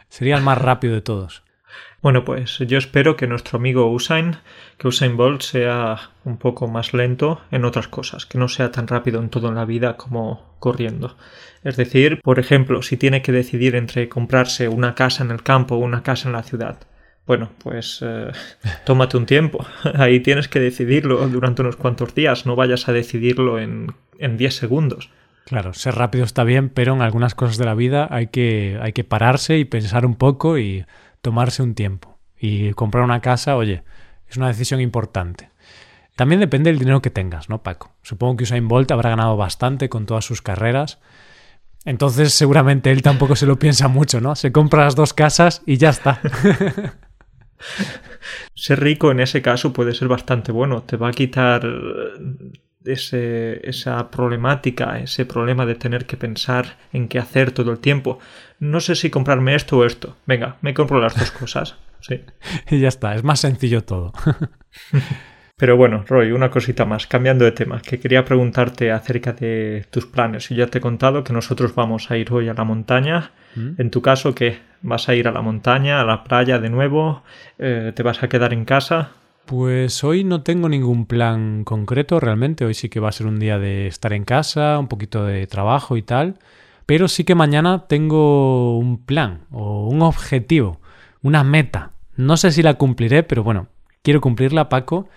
sería 0.08 0.36
el 0.36 0.42
más 0.42 0.56
rápido 0.56 0.94
de 0.94 1.02
todos. 1.02 1.42
Bueno, 2.02 2.24
pues 2.24 2.58
yo 2.58 2.78
espero 2.78 3.16
que 3.16 3.28
nuestro 3.28 3.58
amigo 3.58 3.88
Usain, 3.90 4.38
que 4.76 4.88
Usain 4.88 5.16
Bolt 5.16 5.42
sea 5.42 6.10
un 6.24 6.36
poco 6.36 6.66
más 6.66 6.94
lento 6.94 7.40
en 7.52 7.64
otras 7.64 7.86
cosas, 7.86 8.26
que 8.26 8.38
no 8.38 8.48
sea 8.48 8.72
tan 8.72 8.88
rápido 8.88 9.20
en 9.20 9.28
todo 9.28 9.48
en 9.48 9.54
la 9.54 9.64
vida 9.64 9.96
como 9.96 10.56
corriendo. 10.58 11.16
Es 11.62 11.76
decir, 11.76 12.20
por 12.20 12.40
ejemplo, 12.40 12.82
si 12.82 12.96
tiene 12.96 13.22
que 13.22 13.30
decidir 13.30 13.76
entre 13.76 14.08
comprarse 14.08 14.66
una 14.68 14.96
casa 14.96 15.22
en 15.22 15.30
el 15.30 15.44
campo 15.44 15.76
o 15.76 15.78
una 15.78 16.02
casa 16.02 16.28
en 16.28 16.32
la 16.32 16.42
ciudad. 16.42 16.80
Bueno, 17.24 17.50
pues 17.62 18.00
eh, 18.02 18.32
tómate 18.84 19.16
un 19.16 19.26
tiempo. 19.26 19.64
Ahí 19.94 20.18
tienes 20.18 20.48
que 20.48 20.58
decidirlo 20.58 21.28
durante 21.28 21.62
unos 21.62 21.76
cuantos 21.76 22.16
días. 22.16 22.46
No 22.46 22.56
vayas 22.56 22.88
a 22.88 22.92
decidirlo 22.92 23.60
en, 23.60 23.94
en 24.18 24.36
10 24.36 24.56
segundos. 24.56 25.08
Claro, 25.44 25.72
ser 25.72 25.94
rápido 25.94 26.24
está 26.24 26.42
bien, 26.42 26.68
pero 26.68 26.94
en 26.94 27.02
algunas 27.02 27.34
cosas 27.36 27.58
de 27.58 27.64
la 27.64 27.74
vida 27.74 28.08
hay 28.10 28.28
que, 28.28 28.78
hay 28.80 28.92
que 28.92 29.04
pararse 29.04 29.58
y 29.58 29.64
pensar 29.64 30.06
un 30.06 30.14
poco 30.14 30.58
y 30.58 30.84
tomarse 31.22 31.62
un 31.62 31.74
tiempo. 31.74 32.18
Y 32.38 32.72
comprar 32.72 33.04
una 33.04 33.20
casa, 33.20 33.56
oye, 33.56 33.84
es 34.28 34.36
una 34.36 34.48
decisión 34.48 34.80
importante. 34.80 35.50
También 36.16 36.40
depende 36.40 36.70
del 36.70 36.78
dinero 36.78 37.00
que 37.00 37.10
tengas, 37.10 37.48
¿no, 37.48 37.62
Paco? 37.62 37.92
Supongo 38.02 38.36
que 38.36 38.44
Usain 38.44 38.68
Bolt 38.68 38.90
habrá 38.90 39.10
ganado 39.10 39.36
bastante 39.36 39.88
con 39.88 40.04
todas 40.04 40.24
sus 40.24 40.42
carreras. 40.42 40.98
Entonces 41.84 42.34
seguramente 42.34 42.90
él 42.90 43.02
tampoco 43.02 43.34
se 43.34 43.46
lo 43.46 43.58
piensa 43.58 43.88
mucho, 43.88 44.20
¿no? 44.20 44.36
Se 44.36 44.52
compra 44.52 44.84
las 44.84 44.94
dos 44.94 45.14
casas 45.14 45.62
y 45.66 45.78
ya 45.78 45.90
está. 45.90 46.20
ser 48.54 48.80
rico 48.80 49.10
en 49.10 49.20
ese 49.20 49.42
caso 49.42 49.72
puede 49.72 49.94
ser 49.94 50.08
bastante 50.08 50.52
bueno. 50.52 50.82
Te 50.82 50.96
va 50.96 51.08
a 51.08 51.12
quitar 51.12 51.66
ese, 52.84 53.60
esa 53.68 54.10
problemática, 54.10 54.98
ese 54.98 55.26
problema 55.26 55.66
de 55.66 55.74
tener 55.74 56.06
que 56.06 56.16
pensar 56.16 56.76
en 56.92 57.08
qué 57.08 57.18
hacer 57.18 57.52
todo 57.52 57.70
el 57.72 57.78
tiempo. 57.78 58.18
No 58.58 58.80
sé 58.80 58.94
si 58.94 59.10
comprarme 59.10 59.54
esto 59.54 59.78
o 59.78 59.84
esto. 59.84 60.16
Venga, 60.26 60.56
me 60.60 60.74
compro 60.74 61.00
las 61.00 61.18
dos 61.18 61.30
cosas. 61.30 61.76
Sí. 62.02 62.20
y 62.68 62.80
ya 62.80 62.88
está, 62.88 63.14
es 63.14 63.22
más 63.22 63.38
sencillo 63.38 63.84
todo. 63.84 64.12
Pero 65.56 65.76
bueno, 65.76 66.04
Roy, 66.08 66.32
una 66.32 66.50
cosita 66.50 66.84
más, 66.84 67.06
cambiando 67.06 67.44
de 67.44 67.52
tema, 67.52 67.80
que 67.80 68.00
quería 68.00 68.24
preguntarte 68.24 68.90
acerca 68.90 69.32
de 69.32 69.86
tus 69.90 70.06
planes. 70.06 70.48
Yo 70.48 70.56
ya 70.56 70.66
te 70.66 70.78
he 70.78 70.80
contado 70.80 71.22
que 71.22 71.32
nosotros 71.32 71.76
vamos 71.76 72.10
a 72.10 72.16
ir 72.16 72.32
hoy 72.32 72.48
a 72.48 72.54
la 72.54 72.64
montaña. 72.64 73.30
Mm. 73.54 73.80
En 73.80 73.90
tu 73.92 74.02
caso, 74.02 74.34
¿qué? 74.34 74.58
¿Vas 74.80 75.08
a 75.08 75.14
ir 75.14 75.28
a 75.28 75.30
la 75.30 75.42
montaña, 75.42 76.00
a 76.00 76.04
la 76.04 76.24
playa 76.24 76.58
de 76.58 76.70
nuevo? 76.70 77.22
Eh, 77.60 77.92
¿Te 77.94 78.02
vas 78.02 78.24
a 78.24 78.28
quedar 78.28 78.52
en 78.52 78.64
casa? 78.64 79.12
Pues 79.46 80.02
hoy 80.04 80.24
no 80.24 80.42
tengo 80.42 80.68
ningún 80.68 81.06
plan 81.06 81.64
concreto 81.64 82.20
realmente. 82.20 82.64
Hoy 82.64 82.74
sí 82.74 82.88
que 82.88 83.00
va 83.00 83.08
a 83.08 83.12
ser 83.12 83.26
un 83.26 83.38
día 83.38 83.58
de 83.58 83.86
estar 83.86 84.12
en 84.12 84.24
casa, 84.24 84.78
un 84.78 84.88
poquito 84.88 85.24
de 85.24 85.46
trabajo 85.46 85.96
y 85.96 86.02
tal. 86.02 86.38
Pero 86.86 87.08
sí 87.08 87.24
que 87.24 87.34
mañana 87.34 87.86
tengo 87.86 88.78
un 88.78 89.04
plan 89.04 89.46
o 89.50 89.86
un 89.88 90.02
objetivo, 90.02 90.80
una 91.22 91.44
meta. 91.44 91.92
No 92.16 92.36
sé 92.36 92.52
si 92.52 92.62
la 92.62 92.74
cumpliré, 92.74 93.22
pero 93.22 93.42
bueno, 93.42 93.68
quiero 94.02 94.20
cumplirla, 94.20 94.68
Paco 94.68 95.08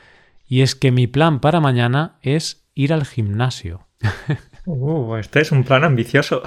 y 0.48 0.62
es 0.62 0.76
que 0.76 0.92
mi 0.92 1.08
plan 1.08 1.40
para 1.40 1.60
mañana 1.60 2.18
es 2.22 2.68
ir 2.74 2.94
al 2.94 3.06
gimnasio. 3.06 3.88
Uh, 4.68 5.18
este 5.18 5.42
es 5.42 5.52
un 5.52 5.64
plan 5.64 5.84
ambicioso. 5.84 6.42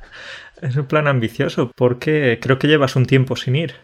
es 0.60 0.76
un 0.76 0.84
plan 0.84 1.06
ambicioso 1.06 1.72
porque 1.74 2.38
creo 2.38 2.58
que 2.58 2.68
llevas 2.68 2.94
un 2.94 3.06
tiempo 3.06 3.36
sin 3.36 3.56
ir. 3.56 3.76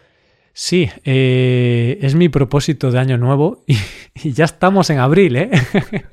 Sí, 0.53 0.89
eh, 1.05 1.97
es 2.01 2.15
mi 2.15 2.29
propósito 2.29 2.91
de 2.91 2.99
año 2.99 3.17
nuevo 3.17 3.63
y, 3.67 4.31
ya 4.31 4.45
estamos 4.45 4.89
en 4.89 4.99
abril, 4.99 5.35
¿eh? 5.35 5.51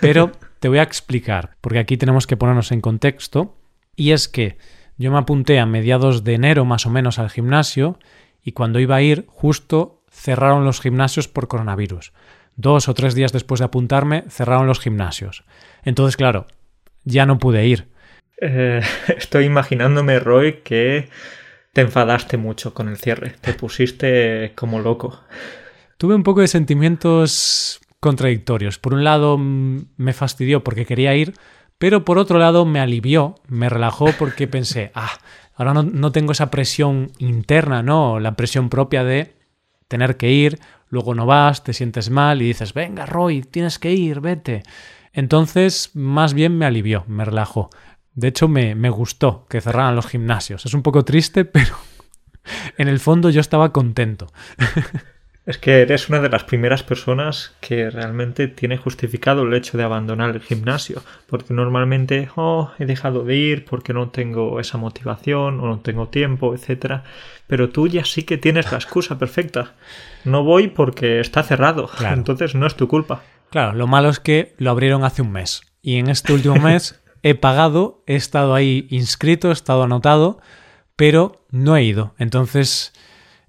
Pero 0.00 0.32
te 0.60 0.68
voy 0.68 0.78
a 0.78 0.82
explicar, 0.82 1.56
porque 1.60 1.80
aquí 1.80 1.96
tenemos 1.96 2.26
que 2.26 2.36
ponernos 2.36 2.72
en 2.72 2.80
contexto. 2.80 3.56
Y 3.96 4.12
es 4.12 4.28
que 4.28 4.58
yo 4.96 5.10
me 5.10 5.18
apunté 5.18 5.58
a 5.58 5.66
mediados 5.66 6.24
de 6.24 6.34
enero 6.34 6.64
más 6.64 6.86
o 6.86 6.90
menos 6.90 7.18
al 7.18 7.30
gimnasio 7.30 7.98
y 8.42 8.52
cuando 8.52 8.78
iba 8.78 8.96
a 8.96 9.02
ir 9.02 9.26
justo 9.28 10.02
cerraron 10.10 10.64
los 10.64 10.80
gimnasios 10.80 11.28
por 11.28 11.48
coronavirus. 11.48 12.12
Dos 12.56 12.88
o 12.88 12.94
tres 12.94 13.14
días 13.14 13.32
después 13.32 13.60
de 13.60 13.66
apuntarme, 13.66 14.24
cerraron 14.28 14.66
los 14.66 14.80
gimnasios. 14.80 15.44
Entonces, 15.84 16.16
claro, 16.16 16.46
ya 17.04 17.26
no 17.26 17.38
pude 17.38 17.66
ir. 17.66 17.88
Eh, 18.40 18.80
estoy 19.16 19.44
imaginándome, 19.44 20.18
Roy, 20.18 20.60
que 20.64 21.08
te 21.78 21.82
enfadaste 21.82 22.38
mucho 22.38 22.74
con 22.74 22.88
el 22.88 22.96
cierre. 22.96 23.36
Te 23.40 23.54
pusiste 23.54 24.50
como 24.56 24.80
loco. 24.80 25.20
Tuve 25.96 26.16
un 26.16 26.24
poco 26.24 26.40
de 26.40 26.48
sentimientos 26.48 27.78
contradictorios. 28.00 28.80
Por 28.80 28.94
un 28.94 29.04
lado, 29.04 29.38
me 29.38 30.12
fastidió 30.12 30.64
porque 30.64 30.86
quería 30.86 31.14
ir, 31.14 31.34
pero 31.78 32.04
por 32.04 32.18
otro 32.18 32.40
lado, 32.40 32.64
me 32.64 32.80
alivió, 32.80 33.36
me 33.46 33.68
relajó 33.68 34.06
porque 34.18 34.48
pensé, 34.48 34.90
ah, 34.96 35.20
ahora 35.54 35.72
no, 35.72 35.84
no 35.84 36.10
tengo 36.10 36.32
esa 36.32 36.50
presión 36.50 37.12
interna, 37.18 37.84
¿no? 37.84 38.18
La 38.18 38.34
presión 38.34 38.70
propia 38.70 39.04
de 39.04 39.36
tener 39.86 40.16
que 40.16 40.32
ir, 40.32 40.58
luego 40.88 41.14
no 41.14 41.26
vas, 41.26 41.62
te 41.62 41.74
sientes 41.74 42.10
mal 42.10 42.42
y 42.42 42.46
dices, 42.46 42.74
venga, 42.74 43.06
Roy, 43.06 43.42
tienes 43.42 43.78
que 43.78 43.92
ir, 43.92 44.20
vete. 44.20 44.64
Entonces, 45.12 45.92
más 45.94 46.34
bien 46.34 46.58
me 46.58 46.66
alivió, 46.66 47.04
me 47.06 47.24
relajó. 47.24 47.70
De 48.18 48.26
hecho, 48.26 48.48
me, 48.48 48.74
me 48.74 48.90
gustó 48.90 49.46
que 49.48 49.60
cerraran 49.60 49.94
los 49.94 50.08
gimnasios. 50.08 50.66
Es 50.66 50.74
un 50.74 50.82
poco 50.82 51.04
triste, 51.04 51.44
pero 51.44 51.76
en 52.76 52.88
el 52.88 52.98
fondo 52.98 53.30
yo 53.30 53.40
estaba 53.40 53.72
contento. 53.72 54.26
Es 55.46 55.58
que 55.58 55.82
eres 55.82 56.08
una 56.08 56.18
de 56.18 56.28
las 56.28 56.42
primeras 56.42 56.82
personas 56.82 57.54
que 57.60 57.90
realmente 57.90 58.48
tiene 58.48 58.76
justificado 58.76 59.44
el 59.44 59.54
hecho 59.54 59.78
de 59.78 59.84
abandonar 59.84 60.30
el 60.30 60.40
gimnasio, 60.40 61.00
porque 61.28 61.54
normalmente, 61.54 62.28
oh, 62.34 62.72
he 62.80 62.86
dejado 62.86 63.22
de 63.22 63.36
ir 63.36 63.64
porque 63.64 63.92
no 63.92 64.08
tengo 64.08 64.58
esa 64.58 64.78
motivación 64.78 65.60
o 65.60 65.68
no 65.68 65.78
tengo 65.78 66.08
tiempo, 66.08 66.56
etcétera. 66.56 67.04
Pero 67.46 67.68
tú 67.68 67.86
ya 67.86 68.04
sí 68.04 68.24
que 68.24 68.36
tienes 68.36 68.72
la 68.72 68.78
excusa 68.78 69.16
perfecta. 69.16 69.76
No 70.24 70.42
voy 70.42 70.66
porque 70.66 71.20
está 71.20 71.44
cerrado, 71.44 71.88
entonces 72.04 72.56
no 72.56 72.66
es 72.66 72.74
tu 72.74 72.88
culpa. 72.88 73.22
Claro, 73.50 73.74
lo 73.74 73.86
malo 73.86 74.08
es 74.08 74.18
que 74.18 74.56
lo 74.58 74.72
abrieron 74.72 75.04
hace 75.04 75.22
un 75.22 75.30
mes 75.30 75.62
y 75.82 75.98
en 75.98 76.08
este 76.08 76.32
último 76.32 76.56
mes 76.56 77.00
he 77.22 77.34
pagado, 77.34 78.02
he 78.06 78.16
estado 78.16 78.54
ahí 78.54 78.86
inscrito, 78.90 79.50
he 79.50 79.52
estado 79.52 79.82
anotado, 79.82 80.40
pero 80.96 81.44
no 81.50 81.76
he 81.76 81.84
ido. 81.84 82.14
Entonces 82.18 82.92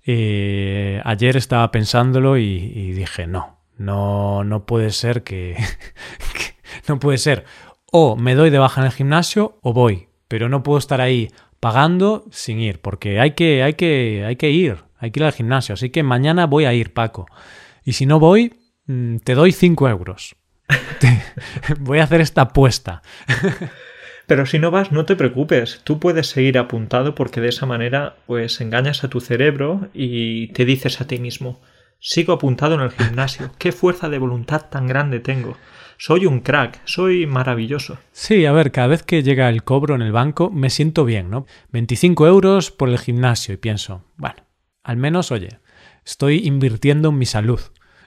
eh, 0.06 1.02
ayer 1.06 1.38
estaba 1.38 1.72
pensándolo 1.72 2.38
y, 2.38 2.92
dije, 2.94 3.28
no, 3.28 3.60
no, 3.78 4.44
no 4.44 4.66
puede 4.66 4.92
ser 4.92 5.24
que, 5.24 5.58
no 6.88 7.00
puede 7.00 7.18
ser. 7.18 7.46
O 7.92 8.16
me 8.16 8.36
doy 8.36 8.50
de 8.50 8.60
baja 8.60 8.82
en 8.82 8.88
el 8.88 8.94
gimnasio 8.94 9.60
o 9.62 9.74
voy, 9.74 10.10
pero 10.28 10.50
no 10.50 10.64
puedo 10.64 10.78
estar 10.78 11.02
ahí 11.02 11.30
pagando 11.60 12.26
sin 12.32 12.60
ir, 12.60 12.80
porque 12.80 13.20
hay 13.20 13.32
que, 13.32 13.64
hay 13.64 13.74
que, 13.74 14.24
hay 14.26 14.36
que 14.36 14.52
ir, 14.52 14.84
hay 14.98 15.12
que 15.12 15.20
ir 15.20 15.26
al 15.26 15.34
gimnasio. 15.34 15.74
Así 15.74 15.90
que 15.90 16.04
mañana 16.04 16.46
voy 16.46 16.66
a 16.66 16.74
ir, 16.74 16.94
Paco. 16.94 17.26
Y 17.84 17.94
si 17.94 18.06
no 18.06 18.20
voy, 18.20 18.54
mm, 18.86 19.18
te 19.18 19.36
doy 19.36 19.52
5 19.52 19.90
euros. 19.90 20.36
voy 21.80 22.00
a 22.00 22.04
hacer 22.04 22.22
esta 22.22 22.42
apuesta. 22.42 23.02
Pero 24.30 24.46
si 24.46 24.60
no 24.60 24.70
vas, 24.70 24.92
no 24.92 25.06
te 25.06 25.16
preocupes, 25.16 25.82
tú 25.84 26.00
puedes 26.00 26.28
seguir 26.28 26.60
apuntado 26.60 27.16
porque 27.16 27.42
de 27.42 27.50
esa 27.50 27.66
manera 27.66 28.18
pues 28.28 28.62
engañas 28.62 29.04
a 29.04 29.10
tu 29.10 29.22
cerebro 29.22 29.90
y 29.94 30.50
te 30.50 30.66
dices 30.66 31.02
a 31.02 31.08
ti 31.08 31.18
mismo, 31.18 31.60
sigo 32.00 32.34
apuntado 32.34 32.76
en 32.76 32.82
el 32.82 32.92
gimnasio, 32.92 33.52
qué 33.58 33.72
fuerza 33.72 34.08
de 34.08 34.20
voluntad 34.20 34.70
tan 34.70 34.86
grande 34.86 35.20
tengo. 35.20 35.58
Soy 35.98 36.28
un 36.28 36.42
crack, 36.42 36.80
soy 36.86 37.26
maravilloso. 37.26 37.98
Sí, 38.12 38.46
a 38.46 38.52
ver, 38.52 38.72
cada 38.72 38.88
vez 38.88 39.04
que 39.04 39.24
llega 39.24 39.50
el 39.50 39.64
cobro 39.64 39.96
en 39.96 40.02
el 40.04 40.12
banco 40.12 40.50
me 40.50 40.70
siento 40.70 41.06
bien, 41.06 41.30
¿no? 41.30 41.48
25 41.72 42.28
euros 42.28 42.72
por 42.72 42.90
el 42.90 43.00
gimnasio 43.00 43.56
y 43.56 43.58
pienso, 43.58 44.06
bueno, 44.16 44.46
al 44.84 44.98
menos, 44.98 45.32
oye, 45.32 45.60
estoy 46.06 46.46
invirtiendo 46.46 47.10
en 47.10 47.18
mi 47.18 47.26
salud, 47.26 47.60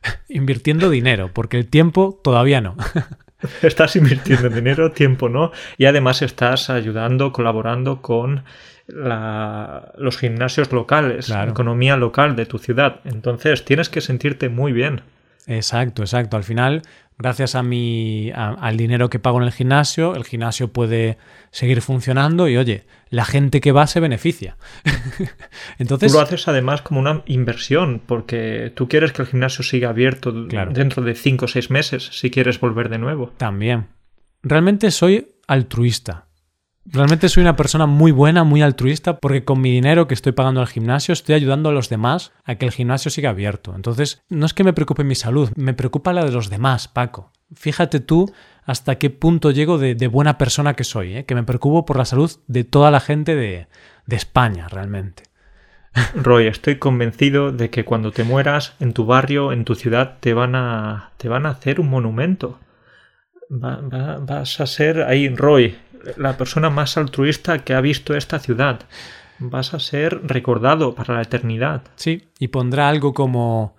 invirtiendo 0.29 0.91
dinero, 0.91 1.31
porque 1.33 1.59
el 1.59 1.67
tiempo 1.67 2.21
todavía 2.23 2.61
no. 2.61 2.77
Estás 3.63 3.97
invirtiendo 3.97 4.49
dinero, 4.49 4.93
tiempo 4.93 5.29
no, 5.29 5.51
y 5.77 5.87
además 5.87 6.23
estás 6.23 6.71
ayudando, 6.71 7.33
colaborando 7.33 8.01
con 8.01 8.45
los 8.87 10.19
gimnasios 10.19 10.71
locales, 10.71 11.29
la 11.29 11.45
economía 11.45 11.97
local 11.97 12.37
de 12.37 12.47
tu 12.47 12.59
ciudad. 12.59 13.01
Entonces 13.05 13.65
tienes 13.65 13.89
que 13.89 14.01
sentirte 14.01 14.49
muy 14.49 14.73
bien. 14.73 15.01
Exacto, 15.47 16.03
exacto. 16.03 16.37
Al 16.37 16.45
final, 16.45 16.83
gracias 17.19 17.55
a 17.55 17.63
mi, 17.63 18.31
al 18.35 18.77
dinero 18.77 19.11
que 19.11 19.19
pago 19.19 19.39
en 19.39 19.45
el 19.45 19.53
gimnasio, 19.53 20.15
el 20.15 20.25
gimnasio 20.25 20.73
puede 20.73 21.19
seguir 21.51 21.81
funcionando 21.81 22.49
y 22.49 22.57
oye, 22.57 22.85
la 23.13 23.27
gente 23.27 23.61
que 23.61 23.73
va 23.73 23.87
se 23.87 24.01
beneficia. 24.01 24.57
Entonces, 25.79 26.11
tú 26.11 26.19
lo 26.19 26.25
haces 26.25 26.49
además 26.49 26.81
como 26.81 26.99
una 26.99 27.23
inversión, 27.27 28.01
porque 28.05 28.73
tú 28.75 28.89
quieres 28.89 29.13
que 29.13 29.21
el 29.21 29.29
gimnasio 29.29 29.63
siga 29.63 29.91
abierto 29.91 30.33
dentro 30.33 31.03
de 31.03 31.15
cinco 31.15 31.45
o 31.45 31.49
seis 31.49 31.71
meses 31.71 32.09
si 32.11 32.31
quieres 32.31 32.59
volver 32.59 32.89
de 32.89 32.99
nuevo. 32.99 33.31
También. 33.37 33.89
Realmente 34.43 34.91
soy 34.91 35.37
altruista. 35.47 36.29
Realmente 36.87 37.29
soy 37.29 37.43
una 37.43 37.55
persona 37.55 37.85
muy 37.85 38.13
buena, 38.13 38.45
muy 38.45 38.63
altruista, 38.63 39.19
porque 39.19 39.45
con 39.45 39.61
mi 39.61 39.71
dinero 39.71 40.09
que 40.09 40.15
estoy 40.15 40.33
pagando 40.33 40.63
al 40.63 40.67
gimnasio 40.67 41.13
estoy 41.13 41.35
ayudando 41.35 41.69
a 41.69 41.73
los 41.73 41.91
demás 41.91 42.33
a 42.45 42.55
que 42.55 42.65
el 42.65 42.73
gimnasio 42.73 43.11
siga 43.11 43.31
abierto. 43.31 43.75
Entonces, 43.77 44.23
no 44.31 44.47
es 44.47 44.55
que 44.55 44.65
me 44.65 44.73
preocupe 44.73 45.05
mi 45.05 45.15
salud, 45.15 45.51
me 45.55 45.75
preocupa 45.75 46.15
la 46.15 46.25
de 46.25 46.33
los 46.33 46.49
demás, 46.49 46.89
Paco. 46.89 47.31
Fíjate 47.55 48.01
tú 48.01 48.33
hasta 48.65 48.97
qué 48.97 49.11
punto 49.11 49.51
llego 49.51 49.79
de, 49.79 49.95
buena 50.09 50.39
persona 50.39 50.75
que 50.75 50.85
soy, 50.85 51.17
¿eh? 51.17 51.25
que 51.25 51.35
me 51.35 51.43
preocupo 51.43 51.85
por 51.85 51.97
la 51.97 52.05
salud 52.05 52.31
de 52.47 52.65
toda 52.65 52.91
la 52.91 53.01
gente 53.01 53.35
de, 53.35 53.67
de 54.07 54.17
España, 54.17 54.69
realmente. 54.69 55.25
Roy, 56.15 56.47
estoy 56.47 56.77
convencido 56.77 57.53
de 57.53 57.71
que 57.71 57.85
cuando 57.85 58.13
te 58.13 58.25
mueras 58.25 58.75
en 58.81 58.93
tu 58.93 59.05
barrio, 59.05 59.53
en 59.53 59.65
tu 59.65 59.75
ciudad, 59.75 60.19
te 60.21 60.35
van 60.35 60.55
a, 60.55 61.13
te 61.17 61.29
van 61.29 61.47
a 61.47 61.51
hacer 61.51 61.81
un 61.81 61.91
monumento. 61.91 62.61
vas 63.49 64.61
a 64.61 64.67
ser 64.67 65.03
ahí, 65.03 65.29
Roy, 65.29 65.77
la 66.17 66.37
persona 66.37 66.71
más 66.71 66.97
altruista 66.97 67.59
que 67.65 67.75
ha 67.75 67.81
visto 67.81 68.15
esta 68.17 68.39
ciudad. 68.39 68.81
Vas 69.39 69.75
a 69.75 69.81
ser 69.81 70.21
recordado 70.25 70.95
para 70.95 71.15
la 71.15 71.23
eternidad. 71.23 71.83
Sí, 71.97 72.29
y 72.39 72.49
pondrá 72.49 72.89
algo 72.89 73.13
como 73.13 73.77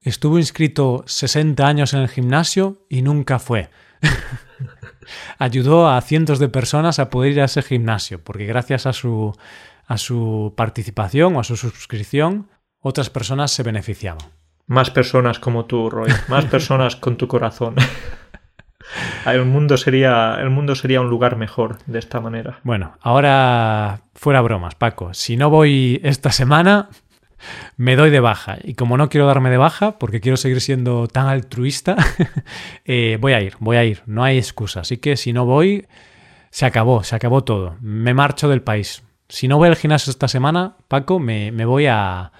estuvo 0.00 0.38
inscrito 0.38 1.02
60 1.06 1.66
años 1.66 1.94
en 1.94 2.00
el 2.00 2.08
gimnasio 2.08 2.86
y 2.88 3.02
nunca 3.02 3.38
fue. 3.38 3.70
Ayudó 5.38 5.88
a 5.88 6.00
cientos 6.00 6.38
de 6.38 6.48
personas 6.48 6.98
a 6.98 7.10
poder 7.10 7.32
ir 7.32 7.40
a 7.40 7.44
ese 7.44 7.62
gimnasio, 7.62 8.22
porque 8.22 8.46
gracias 8.46 8.86
a 8.86 8.92
su 8.92 9.34
a 9.86 9.98
su 9.98 10.54
participación 10.56 11.36
o 11.36 11.40
a 11.40 11.44
su 11.44 11.56
suscripción, 11.56 12.48
otras 12.80 13.10
personas 13.10 13.50
se 13.50 13.62
beneficiaban. 13.62 14.26
Más 14.66 14.90
personas 14.90 15.38
como 15.38 15.66
tú, 15.66 15.90
Roy. 15.90 16.10
Más 16.28 16.46
personas 16.46 16.96
con 16.96 17.16
tu 17.16 17.28
corazón. 17.28 17.74
El 19.26 19.46
mundo, 19.46 19.78
sería, 19.78 20.36
el 20.38 20.50
mundo 20.50 20.74
sería 20.74 21.00
un 21.00 21.08
lugar 21.08 21.36
mejor 21.36 21.78
de 21.86 21.98
esta 21.98 22.20
manera. 22.20 22.60
Bueno, 22.64 22.98
ahora 23.00 24.02
fuera 24.14 24.42
bromas, 24.42 24.74
Paco. 24.74 25.14
Si 25.14 25.38
no 25.38 25.48
voy 25.48 26.00
esta 26.04 26.30
semana, 26.30 26.90
me 27.76 27.96
doy 27.96 28.10
de 28.10 28.20
baja. 28.20 28.58
Y 28.62 28.74
como 28.74 28.96
no 28.96 29.08
quiero 29.08 29.26
darme 29.26 29.50
de 29.50 29.56
baja, 29.56 29.98
porque 29.98 30.20
quiero 30.20 30.36
seguir 30.36 30.60
siendo 30.60 31.08
tan 31.08 31.28
altruista, 31.28 31.96
eh, 32.84 33.18
voy 33.20 33.32
a 33.32 33.40
ir, 33.40 33.56
voy 33.60 33.76
a 33.76 33.84
ir. 33.84 34.02
No 34.06 34.24
hay 34.24 34.38
excusa. 34.38 34.80
Así 34.80 34.98
que 34.98 35.16
si 35.16 35.32
no 35.32 35.44
voy, 35.44 35.86
se 36.50 36.66
acabó, 36.66 37.02
se 37.02 37.16
acabó 37.16 37.44
todo. 37.44 37.76
Me 37.80 38.14
marcho 38.14 38.48
del 38.48 38.62
país. 38.62 39.02
Si 39.28 39.48
no 39.48 39.56
voy 39.56 39.68
al 39.68 39.76
gimnasio 39.76 40.10
esta 40.10 40.28
semana, 40.28 40.76
Paco, 40.88 41.18
me, 41.18 41.50
voy 41.64 41.86
a, 41.86 42.32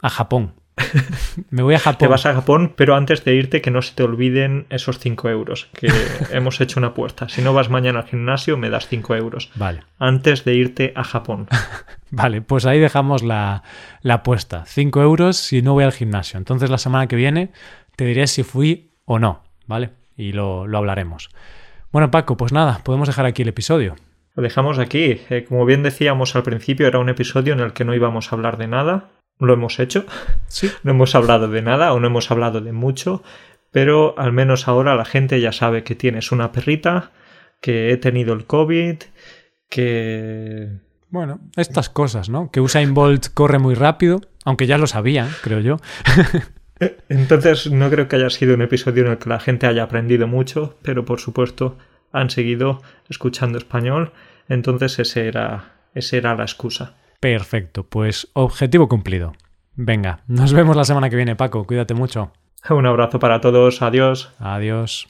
a 0.00 0.10
Japón. 0.10 0.54
me 1.50 1.62
voy 1.62 1.74
a 1.74 1.78
Japón. 1.78 1.98
Te 1.98 2.06
vas 2.06 2.26
a 2.26 2.34
Japón, 2.34 2.72
pero 2.76 2.94
antes 2.94 3.24
de 3.24 3.34
irte 3.34 3.60
que 3.60 3.70
no 3.70 3.82
se 3.82 3.94
te 3.94 4.02
olviden 4.02 4.66
esos 4.70 4.98
5 4.98 5.28
euros, 5.28 5.68
que 5.74 5.88
hemos 6.30 6.60
hecho 6.60 6.80
una 6.80 6.88
apuesta. 6.88 7.28
Si 7.28 7.42
no 7.42 7.52
vas 7.52 7.70
mañana 7.70 8.00
al 8.00 8.06
gimnasio, 8.06 8.56
me 8.56 8.70
das 8.70 8.88
5 8.88 9.14
euros. 9.16 9.50
Vale. 9.54 9.84
Antes 9.98 10.44
de 10.44 10.54
irte 10.54 10.92
a 10.96 11.04
Japón. 11.04 11.48
vale, 12.10 12.42
pues 12.42 12.66
ahí 12.66 12.78
dejamos 12.78 13.22
la, 13.22 13.62
la 14.02 14.14
apuesta. 14.14 14.64
5 14.66 15.02
euros 15.02 15.36
si 15.36 15.62
no 15.62 15.74
voy 15.74 15.84
al 15.84 15.92
gimnasio. 15.92 16.38
Entonces 16.38 16.70
la 16.70 16.78
semana 16.78 17.06
que 17.06 17.16
viene 17.16 17.52
te 17.96 18.04
diré 18.04 18.26
si 18.26 18.42
fui 18.42 18.92
o 19.04 19.18
no, 19.18 19.42
¿vale? 19.66 19.90
Y 20.16 20.32
lo, 20.32 20.66
lo 20.66 20.78
hablaremos. 20.78 21.30
Bueno, 21.90 22.10
Paco, 22.10 22.36
pues 22.36 22.52
nada, 22.52 22.80
podemos 22.84 23.08
dejar 23.08 23.26
aquí 23.26 23.42
el 23.42 23.48
episodio. 23.48 23.96
Lo 24.34 24.42
dejamos 24.42 24.78
aquí. 24.78 25.20
Eh, 25.28 25.44
como 25.46 25.66
bien 25.66 25.82
decíamos 25.82 26.34
al 26.36 26.42
principio, 26.42 26.86
era 26.86 26.98
un 26.98 27.10
episodio 27.10 27.52
en 27.52 27.60
el 27.60 27.72
que 27.72 27.84
no 27.84 27.94
íbamos 27.94 28.32
a 28.32 28.36
hablar 28.36 28.56
de 28.56 28.66
nada. 28.66 29.10
Lo 29.46 29.54
hemos 29.54 29.78
hecho. 29.80 30.06
Sí. 30.46 30.70
No 30.82 30.92
hemos 30.92 31.14
hablado 31.14 31.48
de 31.48 31.62
nada 31.62 31.92
o 31.92 32.00
no 32.00 32.06
hemos 32.06 32.30
hablado 32.30 32.60
de 32.60 32.72
mucho, 32.72 33.22
pero 33.70 34.14
al 34.18 34.32
menos 34.32 34.68
ahora 34.68 34.94
la 34.94 35.04
gente 35.04 35.40
ya 35.40 35.52
sabe 35.52 35.82
que 35.82 35.94
tienes 35.94 36.32
una 36.32 36.52
perrita, 36.52 37.10
que 37.60 37.90
he 37.90 37.96
tenido 37.96 38.34
el 38.34 38.46
COVID, 38.46 38.96
que... 39.68 40.68
Bueno, 41.08 41.40
estas 41.56 41.90
cosas, 41.90 42.30
¿no? 42.30 42.50
Que 42.50 42.60
Usain 42.60 42.94
Bolt 42.94 43.28
corre 43.34 43.58
muy 43.58 43.74
rápido, 43.74 44.22
aunque 44.44 44.66
ya 44.66 44.78
lo 44.78 44.86
sabían, 44.86 45.28
creo 45.42 45.60
yo. 45.60 45.76
Entonces 47.08 47.70
no 47.70 47.90
creo 47.90 48.08
que 48.08 48.16
haya 48.16 48.30
sido 48.30 48.54
un 48.54 48.62
episodio 48.62 49.04
en 49.04 49.12
el 49.12 49.18
que 49.18 49.28
la 49.28 49.40
gente 49.40 49.66
haya 49.66 49.84
aprendido 49.84 50.26
mucho, 50.26 50.78
pero 50.82 51.04
por 51.04 51.20
supuesto 51.20 51.76
han 52.12 52.30
seguido 52.30 52.82
escuchando 53.08 53.58
español, 53.58 54.12
entonces 54.48 54.98
ese 54.98 55.28
era, 55.28 55.74
esa 55.94 56.16
era 56.16 56.34
la 56.34 56.44
excusa. 56.44 56.94
Perfecto, 57.22 57.84
pues 57.84 58.28
objetivo 58.32 58.88
cumplido. 58.88 59.32
Venga, 59.76 60.24
nos 60.26 60.52
vemos 60.52 60.74
la 60.74 60.84
semana 60.84 61.08
que 61.08 61.14
viene, 61.14 61.36
Paco. 61.36 61.64
Cuídate 61.64 61.94
mucho. 61.94 62.32
Un 62.68 62.84
abrazo 62.84 63.20
para 63.20 63.40
todos. 63.40 63.80
Adiós. 63.80 64.32
Adiós. 64.40 65.06